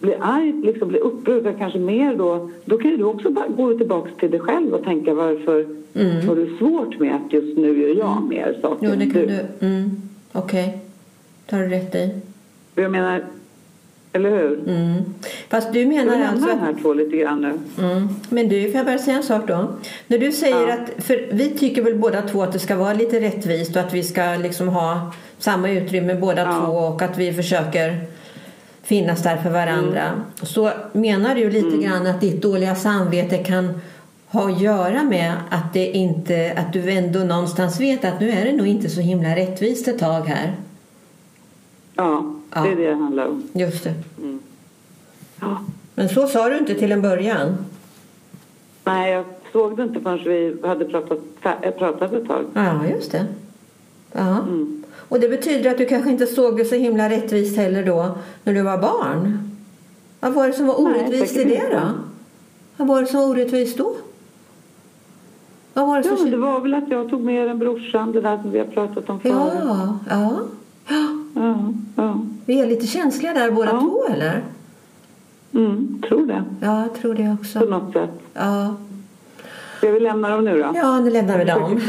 [0.00, 2.50] blir arg, liksom blir upprörd, kanske mer då...
[2.64, 5.66] Då kan du också gå tillbaka till dig själv och tänka varför
[6.28, 8.90] har du svårt med att just nu gör jag mer saker Mm.
[8.92, 9.46] Jo, det än kan du.
[9.60, 9.66] du.
[9.66, 9.90] Mm.
[10.32, 10.78] Okej.
[11.46, 12.10] tar du rätt i.
[12.80, 13.24] För Jag menar,
[14.12, 14.68] eller hur?
[14.68, 15.14] Mm.
[15.48, 16.46] Fast du vi menar lämna alltså...
[16.46, 17.84] de här två lite grann nu?
[17.84, 18.08] Mm.
[18.28, 19.68] Men du, får jag bara säga en sak då?
[20.06, 20.74] När du säger Ja.
[20.74, 23.94] att, för vi tycker väl båda två att det ska vara lite rättvist och att
[23.94, 26.52] vi ska liksom ha samma utrymme båda Ja.
[26.52, 28.00] två och att vi försöker
[28.82, 30.02] finnas där för varandra.
[30.02, 30.20] Mm.
[30.42, 33.80] Så menar du lite grann att ditt dåliga samvete kan
[34.26, 38.44] ha att göra med att det inte, att du ändå någonstans vet att nu är
[38.44, 40.54] det nog inte så himla rättvist ett tag här.
[41.94, 42.60] Ja, Ja.
[42.62, 43.42] det är det det handlar om.
[43.52, 43.94] Just det.
[45.40, 45.64] Ja.
[45.94, 47.56] Men så sa du inte till en början.
[48.84, 52.44] Nej, jag såg det inte förrän vi hade pratat, fär- pratat ett tag.
[52.54, 53.26] Ja, just det.
[54.12, 54.38] Ja.
[54.38, 54.82] Mm.
[55.08, 58.54] Och det betyder att du kanske inte såg det så himla rättvist heller då när
[58.54, 59.50] du var barn?
[60.20, 61.80] Vad var det som var Nej, orättvist i säkert det då?
[62.76, 63.94] Vad var det som var orättvist då?
[65.74, 66.22] Vad var det Ja, som...
[66.24, 68.66] men det var väl att jag tog med den brorsan, det där som vi har
[68.66, 69.34] pratat om förut.
[69.34, 70.40] ja, ja.
[71.96, 72.20] Ja.
[72.46, 73.80] Vi är lite känsliga där båda Ja.
[73.80, 74.42] två, eller?
[75.54, 76.44] Mm, tror det.
[76.60, 77.60] Ja, jag tror det På också.
[77.60, 78.10] något sätt.
[78.34, 78.74] Ja,
[79.78, 80.72] Ska vi lämna dem nu då?
[80.74, 81.80] ja nu lämnar vi dem.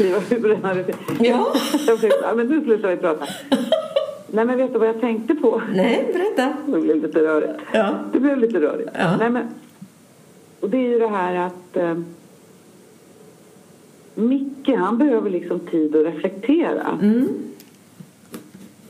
[1.20, 1.46] Ja.
[2.22, 3.24] Ja, men nu slutar vi prata.
[4.34, 5.62] Nej, men vet du vad jag tänkte på?
[5.74, 6.52] Nej, berätta.
[6.66, 7.60] Det blev lite rörigt.
[7.72, 7.94] Ja.
[8.12, 8.90] Det blev lite rörigt.
[8.98, 9.16] Ja.
[9.16, 9.42] Nej, men,
[10.60, 11.94] och det är ju det här att eh,
[14.14, 17.28] Micke, han behöver liksom tid att reflektera Mm.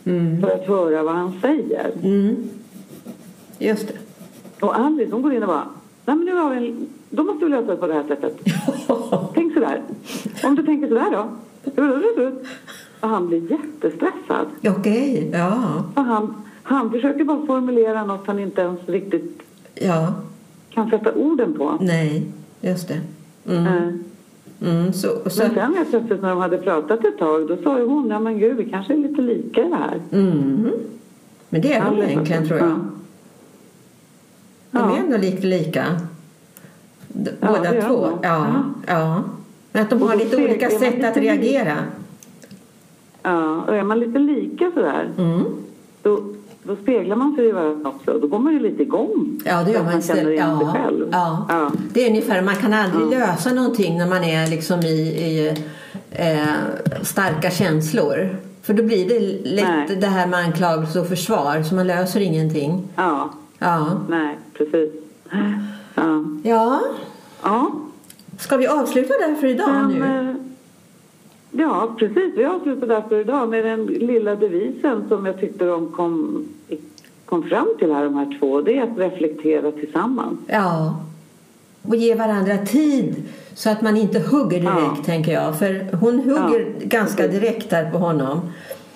[0.04, 0.40] Mm.
[0.40, 1.90] för att höra vad han säger.
[2.02, 2.36] Mm.
[3.58, 3.94] Just det.
[4.66, 5.66] Och Alice, hon går in och bara,
[6.04, 8.36] nej men nu har vi en, då måste vi lösa det på det här sättet.
[9.34, 9.82] Tänk sådär.
[10.44, 11.28] Om du tänker sådär då?
[13.00, 14.46] Och han blir jättestressad.
[14.66, 15.84] Okej, ja.
[15.94, 19.42] Och han, han försöker bara formulera något han inte ens riktigt
[19.74, 20.14] Ja,
[20.70, 21.78] kan sätta orden på.
[21.80, 22.26] nej,
[22.60, 23.00] just det.
[23.52, 24.04] Mm.
[24.64, 27.86] Mm, så, så, Men sen plötsligt när de hade pratat ett tag då sa ju
[27.86, 30.00] hon, ja men gud vi kanske är lite lika det här.
[30.12, 30.70] mm.
[31.48, 32.68] Men det är de egentligen tror jag.
[32.68, 32.76] ja.
[34.70, 34.96] De är Ja.
[34.96, 35.84] ändå lite lika.
[37.08, 38.06] D- Ja, Båda två.
[38.06, 38.18] de.
[38.22, 38.46] Ja,
[38.86, 39.22] ja.
[39.72, 41.76] Men att de har lite ser- olika man sätt att reagera.
[43.22, 45.42] Ja, och är man lite lika sådär Mm.
[46.02, 46.20] då,
[46.62, 48.18] då speglar man sig i varandra också.
[48.18, 49.40] Då går man ju lite igång.
[49.44, 49.92] Ja, det gör man.
[49.92, 51.08] man känner igen sig ja, själv.
[51.12, 51.46] ja.
[51.48, 51.70] Ja.
[51.92, 55.54] Det är ungefär, man kan aldrig lösa någonting när man är liksom i, i
[56.10, 56.46] eh,
[57.02, 58.36] starka känslor.
[58.62, 59.96] För då blir det lätt Nej.
[60.00, 62.88] det här med anklagelse och försvar, så man löser ingenting.
[62.96, 63.86] ja, Ja.
[64.08, 64.92] nej, precis.
[65.94, 66.80] Ja, Ja,
[67.42, 67.70] ja.
[68.38, 70.34] ska vi avsluta där för idag Men, nu?
[71.52, 72.32] Ja, precis.
[72.36, 76.44] Vi avslutar där för idag med den lilla devisen som jag tyckte de kom,
[77.24, 78.60] kom fram till här, de här två.
[78.60, 80.38] Det är att reflektera tillsammans.
[80.46, 81.00] Ja.
[81.88, 83.22] Och ge varandra tid
[83.54, 85.04] så att man inte hugger direkt, Ja.
[85.04, 85.58] tänker jag.
[85.58, 88.40] För hon hugger Ja, ganska direkt där på honom.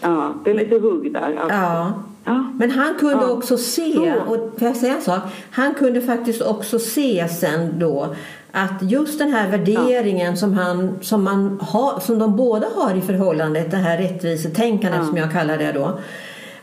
[0.01, 1.37] Ja, det är lite hugg där.
[1.41, 1.57] alltså.
[1.57, 1.93] Ja.
[2.25, 2.45] Ja.
[2.59, 5.23] Men han kunde också se, och får jag säga en sak?
[5.51, 8.15] Han kunde faktiskt också se sen då
[8.57, 13.01] att just den här värderingen som, han, som, man har, som de båda har i
[13.01, 15.07] förhållandet, det här rättvisetänkandet Ja.
[15.07, 15.99] som jag kallar det då.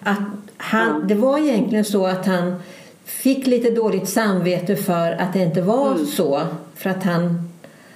[0.04, 0.18] Att
[0.58, 1.08] han, Ja.
[1.08, 2.56] Det var egentligen så att han
[3.06, 6.06] fick lite dåligt samvete för att det inte var Mm.
[6.06, 6.42] så.
[6.76, 7.50] För att han,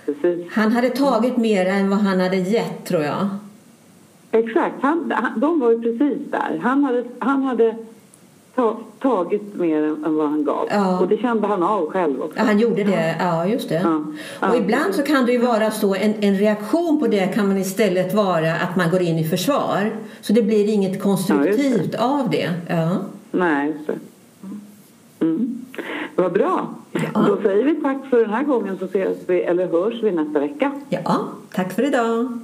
[0.05, 0.47] Precis.
[0.51, 3.27] han hade tagit mer än vad han hade gett tror jag.
[4.31, 4.75] Exakt.
[4.81, 6.59] Han, han, de var ju precis där.
[6.63, 7.75] Han hade, han hade
[8.99, 10.67] tagit mer än, vad han gav.
[10.71, 10.99] Ja.
[10.99, 12.39] Och det kände han av själv också.
[12.39, 13.81] Ja, han gjorde det, ja just det.
[14.41, 14.47] Ja.
[14.47, 17.57] Och ibland så kan det ju vara så, en, en reaktion på det kan man
[17.57, 19.91] istället vara att man går in i försvar.
[20.21, 22.49] Så det blir inget konstruktivt av det.
[22.69, 22.97] Ja.
[23.31, 23.99] Nej, just det.
[25.19, 25.65] Mm.
[26.15, 26.69] Vad bra.
[27.13, 30.39] Då säger vi tack för den här gången så ses vi, eller hörs vi nästa
[30.39, 30.71] vecka.
[30.89, 32.39] ja, tack för idag.